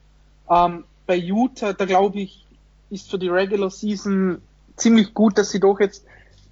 [0.49, 2.45] Ähm, bei Utah, da glaube ich,
[2.89, 4.41] ist für die Regular Season
[4.75, 6.05] ziemlich gut, dass sie doch jetzt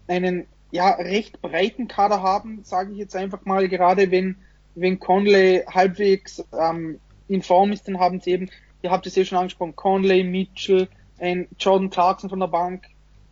[0.08, 4.38] einen ja recht breiten Kader haben, sage ich jetzt einfach mal, gerade wenn
[4.76, 7.00] wenn Conley halbwegs ähm,
[7.30, 8.50] in Form ist, dann haben sie eben,
[8.82, 10.88] ihr habt es ja schon angesprochen, Conley, Mitchell,
[11.20, 12.86] ein Jordan Clarkson von der Bank,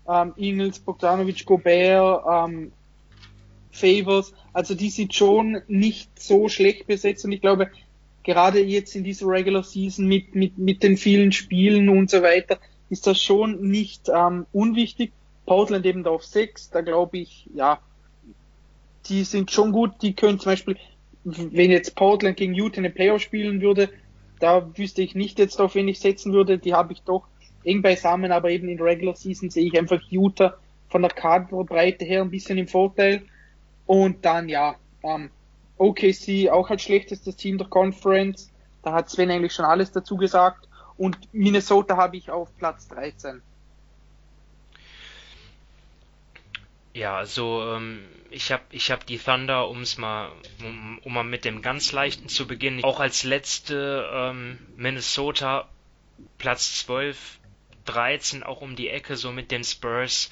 [0.07, 2.71] ähm, Ingels, Bogdanovic, Gobert, ähm,
[3.71, 7.69] Favors, also die sind schon nicht so schlecht besetzt und ich glaube,
[8.23, 12.59] gerade jetzt in dieser Regular Season mit, mit, mit den vielen Spielen und so weiter,
[12.89, 15.11] ist das schon nicht ähm, unwichtig.
[15.45, 17.79] Portland eben da auf 6, da glaube ich, ja,
[19.07, 20.77] die sind schon gut, die können zum Beispiel,
[21.27, 23.89] wenn jetzt Portland gegen Utah eine Playoff spielen würde,
[24.39, 27.27] da wüsste ich nicht jetzt auf wen ich setzen würde, die habe ich doch
[27.63, 30.55] eng beisammen, aber eben in Regular Season sehe ich einfach Utah
[30.89, 33.23] von der Kaderbreite her ein bisschen im Vorteil.
[33.85, 35.29] Und dann ja, ähm,
[35.77, 38.51] OKC auch als schlechtestes Team der Conference.
[38.83, 40.67] Da hat Sven eigentlich schon alles dazu gesagt.
[40.97, 43.41] Und Minnesota habe ich auf Platz 13.
[46.97, 50.31] Ja, also ähm, ich habe ich hab die Thunder, um's mal,
[50.63, 55.69] um, um mal mit dem ganz leichten zu beginnen, auch als letzte ähm, Minnesota
[56.39, 57.37] Platz 12,
[57.85, 60.31] 13 auch um die Ecke, so mit den Spurs.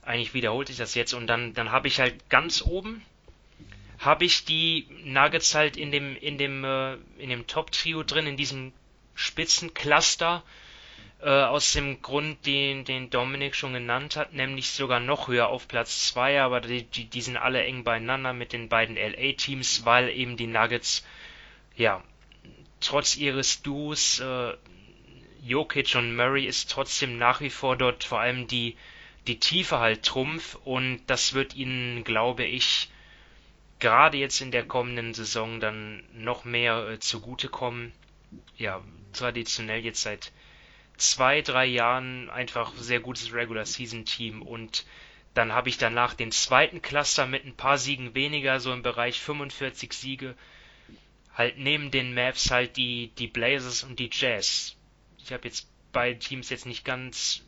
[0.00, 3.02] Eigentlich wiederholt sich das jetzt und dann, dann habe ich halt ganz oben
[3.98, 8.26] habe ich die Nuggets halt in dem in dem äh, in dem Top Trio drin
[8.26, 8.72] in diesem
[9.14, 10.42] Spitzencluster
[11.20, 15.68] äh, aus dem Grund, den den Dominik schon genannt hat, nämlich sogar noch höher auf
[15.68, 19.84] Platz 2, aber die, die, die sind alle eng beieinander mit den beiden LA Teams,
[19.84, 21.04] weil eben die Nuggets
[21.76, 22.02] ja
[22.80, 24.52] trotz ihres Duos äh,
[25.44, 28.76] Jokic und Murray ist trotzdem nach wie vor dort vor allem die
[29.26, 32.88] die Tiefe halt Trumpf und das wird ihnen, glaube ich,
[33.78, 37.92] gerade jetzt in der kommenden Saison dann noch mehr äh, zugutekommen.
[38.56, 40.32] Ja, traditionell jetzt seit
[40.96, 44.84] zwei, drei Jahren einfach sehr gutes Regular Season Team und
[45.34, 49.20] dann habe ich danach den zweiten Cluster mit ein paar Siegen weniger, so im Bereich
[49.20, 50.34] 45 Siege.
[51.34, 54.76] Halt neben den Mavs halt die, die Blazers und die Jazz.
[55.18, 57.42] Ich habe jetzt beide Teams jetzt nicht ganz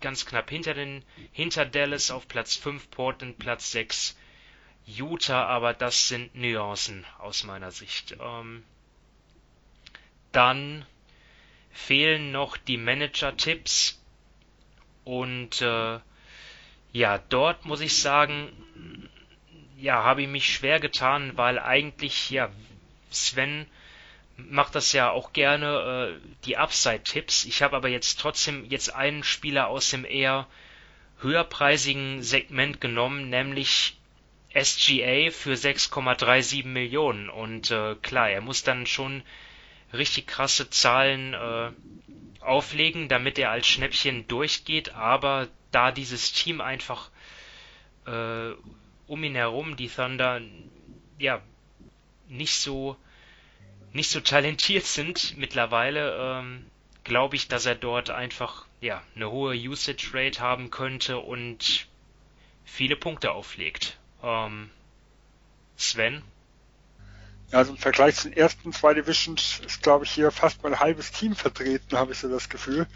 [0.00, 4.16] ganz knapp hinter den hinter Dallas auf Platz 5, Portland Platz 6
[4.86, 8.16] Utah, aber das sind Nuancen aus meiner Sicht.
[8.18, 8.64] Ähm,
[10.32, 10.86] dann
[11.70, 14.00] fehlen noch die Manager-Tipps
[15.04, 15.98] und äh,
[16.92, 19.08] ja, dort muss ich sagen,
[19.78, 22.50] ja, habe ich mich schwer getan, weil eigentlich, ja,
[23.10, 23.66] Sven
[24.36, 27.44] macht das ja auch gerne, äh, die Upside-Tipps.
[27.44, 30.46] Ich habe aber jetzt trotzdem jetzt einen Spieler aus dem eher
[31.20, 33.96] höherpreisigen Segment genommen, nämlich
[34.54, 37.28] SGA für 6,37 Millionen.
[37.28, 39.22] Und äh, klar, er muss dann schon
[39.92, 41.70] richtig krasse Zahlen äh,
[42.40, 44.94] auflegen, damit er als Schnäppchen durchgeht.
[44.94, 47.10] Aber da dieses Team einfach
[48.06, 48.52] äh,
[49.06, 50.40] um ihn herum, die Thunder,
[51.18, 51.40] ja,
[52.28, 52.96] nicht so
[53.92, 56.66] nicht so talentiert sind mittlerweile, ähm,
[57.04, 61.86] glaube ich, dass er dort einfach ja eine hohe Usage Rate haben könnte und
[62.64, 63.98] viele Punkte auflegt.
[64.22, 64.70] Ähm,
[65.76, 66.22] Sven?
[67.52, 71.10] Also im Vergleich zu den ersten zwei Divisions ist, glaube ich, hier fast mein halbes
[71.10, 72.86] Team vertreten, habe ich so das Gefühl.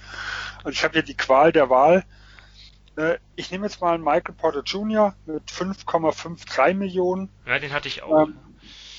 [0.58, 2.04] Also ich habe hier die Qual der Wahl.
[2.96, 5.14] Äh, ich nehme jetzt mal einen Michael Porter Jr.
[5.26, 7.30] mit 5,53 Millionen.
[7.46, 8.28] Ja, den hatte ich auch.
[8.28, 8.36] Ähm,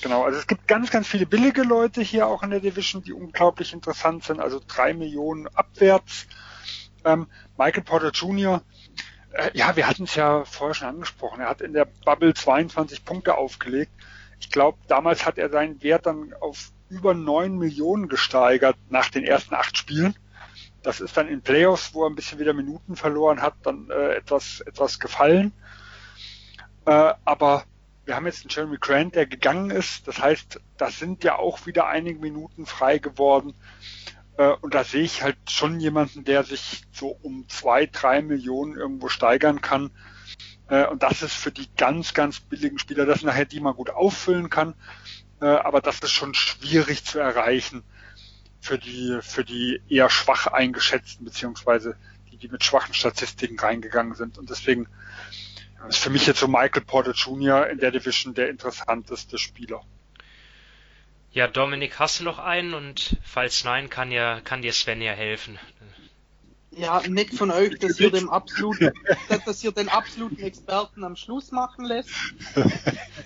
[0.01, 3.13] genau, also es gibt ganz, ganz viele billige Leute hier auch in der Division, die
[3.13, 6.27] unglaublich interessant sind, also drei Millionen abwärts.
[7.05, 7.27] Ähm,
[7.57, 8.61] Michael Porter Jr.,
[9.31, 11.39] äh, ja, wir hatten es ja vorher schon angesprochen.
[11.39, 13.91] Er hat in der Bubble 22 Punkte aufgelegt.
[14.45, 19.23] Ich glaube, damals hat er seinen Wert dann auf über 9 Millionen gesteigert nach den
[19.23, 20.15] ersten acht Spielen.
[20.83, 24.13] Das ist dann in Playoffs, wo er ein bisschen wieder Minuten verloren hat, dann äh,
[24.13, 25.51] etwas, etwas gefallen.
[26.85, 27.63] Äh, aber
[28.05, 30.07] wir haben jetzt einen Jeremy Grant, der gegangen ist.
[30.07, 33.55] Das heißt, das sind ja auch wieder einige Minuten frei geworden.
[34.37, 38.77] Äh, und da sehe ich halt schon jemanden, der sich so um zwei, drei Millionen
[38.77, 39.89] irgendwo steigern kann.
[40.68, 43.89] Äh, und das ist für die ganz, ganz billigen Spieler, das nachher die man gut
[43.89, 44.76] auffüllen kann.
[45.41, 47.84] Äh, aber das ist schon schwierig zu erreichen
[48.61, 51.97] für die, für die eher schwach eingeschätzten, beziehungsweise
[52.32, 54.38] die, die mit schwachen Statistiken reingegangen sind.
[54.38, 54.88] Und deswegen
[55.88, 57.70] ist für mich jetzt so Michael Porter Jr.
[57.70, 59.82] in der Division der interessanteste Spieler.
[61.32, 62.74] Ja, Dominik, hast du noch einen?
[62.74, 65.59] Und falls nein, kann ja, kann dir Sven ja helfen.
[66.76, 68.91] Ja, nett von euch, dass ihr, dem absoluten,
[69.45, 72.09] dass ihr den absoluten Experten am Schluss machen lässt.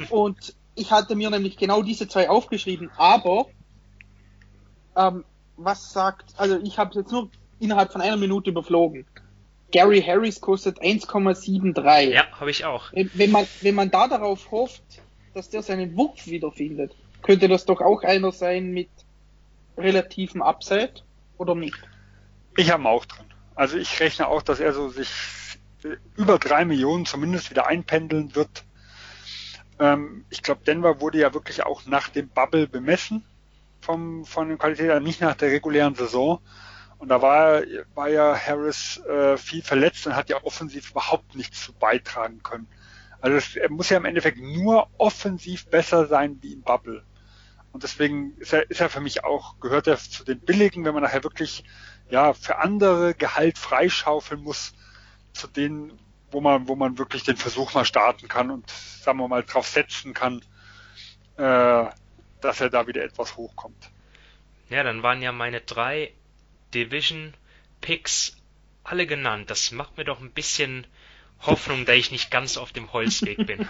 [0.10, 3.48] Und ich hatte mir nämlich genau diese zwei aufgeschrieben, aber
[4.96, 5.26] ähm,
[5.58, 7.30] was sagt, also ich habe es jetzt nur
[7.60, 9.06] innerhalb von einer Minute überflogen.
[9.72, 12.12] Gary Harris kostet 1,73.
[12.12, 12.92] Ja, habe ich auch.
[12.94, 14.84] Wenn man, wenn man da darauf hofft,
[15.34, 18.90] dass der seinen Wurf wiederfindet, könnte das doch auch einer sein mit
[19.78, 20.94] relativem Upside
[21.38, 21.78] oder nicht?
[22.58, 23.26] Ich habe ihn auch drin.
[23.60, 25.12] Also ich rechne auch, dass er so sich
[26.16, 28.64] über drei Millionen zumindest wieder einpendeln wird.
[29.82, 33.26] Ähm, ich glaube, Denver wurde ja wirklich auch nach dem Bubble bemessen
[33.82, 36.40] vom, von der Qualität, also nicht nach der regulären Saison.
[37.00, 37.62] Und da war,
[37.96, 42.70] war ja Harris äh, viel verletzt und hat ja offensiv überhaupt nichts zu beitragen können.
[43.20, 47.04] Also es, er muss ja im Endeffekt nur offensiv besser sein wie im Bubble.
[47.80, 50.94] Und deswegen ist er, ist er für mich auch, gehört er zu den billigen, wenn
[50.94, 51.64] man nachher wirklich
[52.10, 54.74] ja für andere Gehalt freischaufeln muss,
[55.32, 55.98] zu denen,
[56.30, 59.66] wo man, wo man wirklich den Versuch mal starten kann und sagen wir mal drauf
[59.66, 60.42] setzen kann,
[61.38, 61.86] äh,
[62.42, 63.90] dass er da wieder etwas hochkommt.
[64.68, 66.12] Ja, dann waren ja meine drei
[66.74, 67.34] Division
[67.80, 68.36] Picks
[68.84, 69.50] alle genannt.
[69.50, 70.86] Das macht mir doch ein bisschen
[71.42, 73.70] Hoffnung, da ich nicht ganz auf dem Holzweg bin.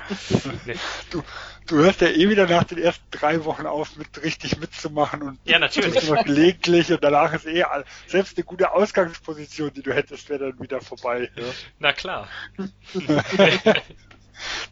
[1.12, 1.24] du,
[1.68, 5.40] du hörst ja eh wieder nach den ersten drei Wochen auf, mit richtig mitzumachen und
[5.46, 6.08] ja, natürlich.
[6.08, 7.64] nur gelegentlich und danach ist eh
[8.08, 11.30] selbst eine gute Ausgangsposition, die du hättest, wäre dann wieder vorbei.
[11.36, 11.44] Ja?
[11.78, 12.28] Na klar.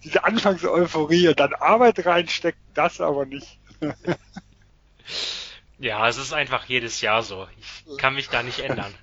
[0.03, 3.59] Diese Anfangseuphorie und dann Arbeit reinstecken, das aber nicht.
[5.77, 7.47] ja, es ist einfach jedes Jahr so.
[7.59, 8.93] Ich kann mich da nicht ändern.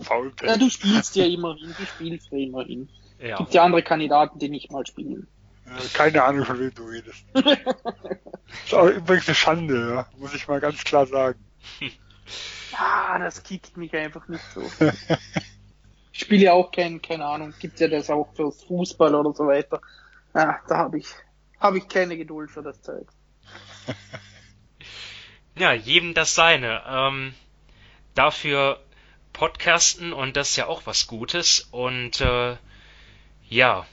[0.00, 0.48] Faulpech.
[0.48, 2.88] Ja, du spielst ja immerhin, du spielst ja immerhin.
[3.20, 3.36] Ja.
[3.36, 5.26] Gibt ja andere Kandidaten, die nicht mal spielen.
[5.92, 7.24] keine Ahnung, von wem du redest.
[8.64, 11.38] ist auch übrigens eine Schande, ja, muss ich mal ganz klar sagen.
[12.70, 14.62] Ja, das kickt mich einfach nicht so.
[16.12, 19.46] ich spiele ja auch kein, keine Ahnung, gibt ja das auch fürs Fußball oder so
[19.46, 19.80] weiter.
[20.34, 21.06] Ja, da habe ich,
[21.58, 23.08] habe ich keine Geduld für das Zeug.
[25.56, 26.82] ja, jedem das seine.
[26.86, 27.34] Ähm,
[28.14, 28.78] dafür
[29.38, 31.68] podcasten und das ist ja auch was Gutes.
[31.70, 32.56] Und äh,
[33.48, 33.86] ja,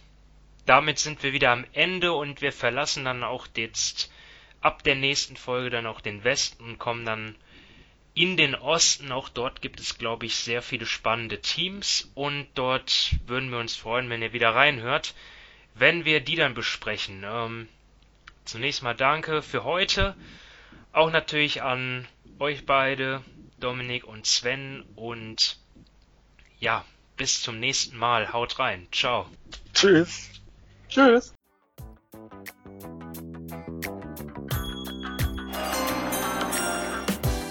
[0.66, 4.12] damit sind wir wieder am Ende und wir verlassen dann auch jetzt
[4.62, 7.36] ab der nächsten Folge dann auch den Westen und kommen dann
[8.16, 9.12] in den Osten.
[9.12, 13.76] Auch dort gibt es, glaube ich, sehr viele spannende Teams und dort würden wir uns
[13.76, 15.14] freuen, wenn ihr wieder reinhört,
[15.76, 17.24] wenn wir die dann besprechen.
[17.24, 17.68] Ähm,
[18.46, 20.16] zunächst mal danke für heute.
[20.91, 22.08] Auch natürlich an
[22.39, 23.22] euch beide,
[23.66, 25.57] Dominik und Sven und
[26.59, 26.86] ja,
[27.18, 28.32] bis zum nächsten Mal.
[28.32, 28.88] Haut rein.
[28.91, 29.26] Ciao.
[29.74, 30.30] Tschüss.
[30.88, 31.34] Tschüss.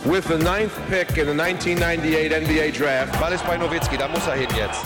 [0.05, 3.19] With the ninth pick in the 1998 NBA Draft.
[3.19, 4.85] Ball ist bei Nowitzki, da muss er hin jetzt.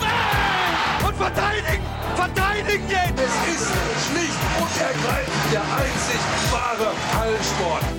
[1.06, 1.84] Und verteidigen!
[2.16, 3.20] Verteidigen jetzt!
[3.20, 3.70] Es ist
[4.08, 6.20] schlicht und ergreifend der einzig
[6.50, 7.97] wahre Hallensport.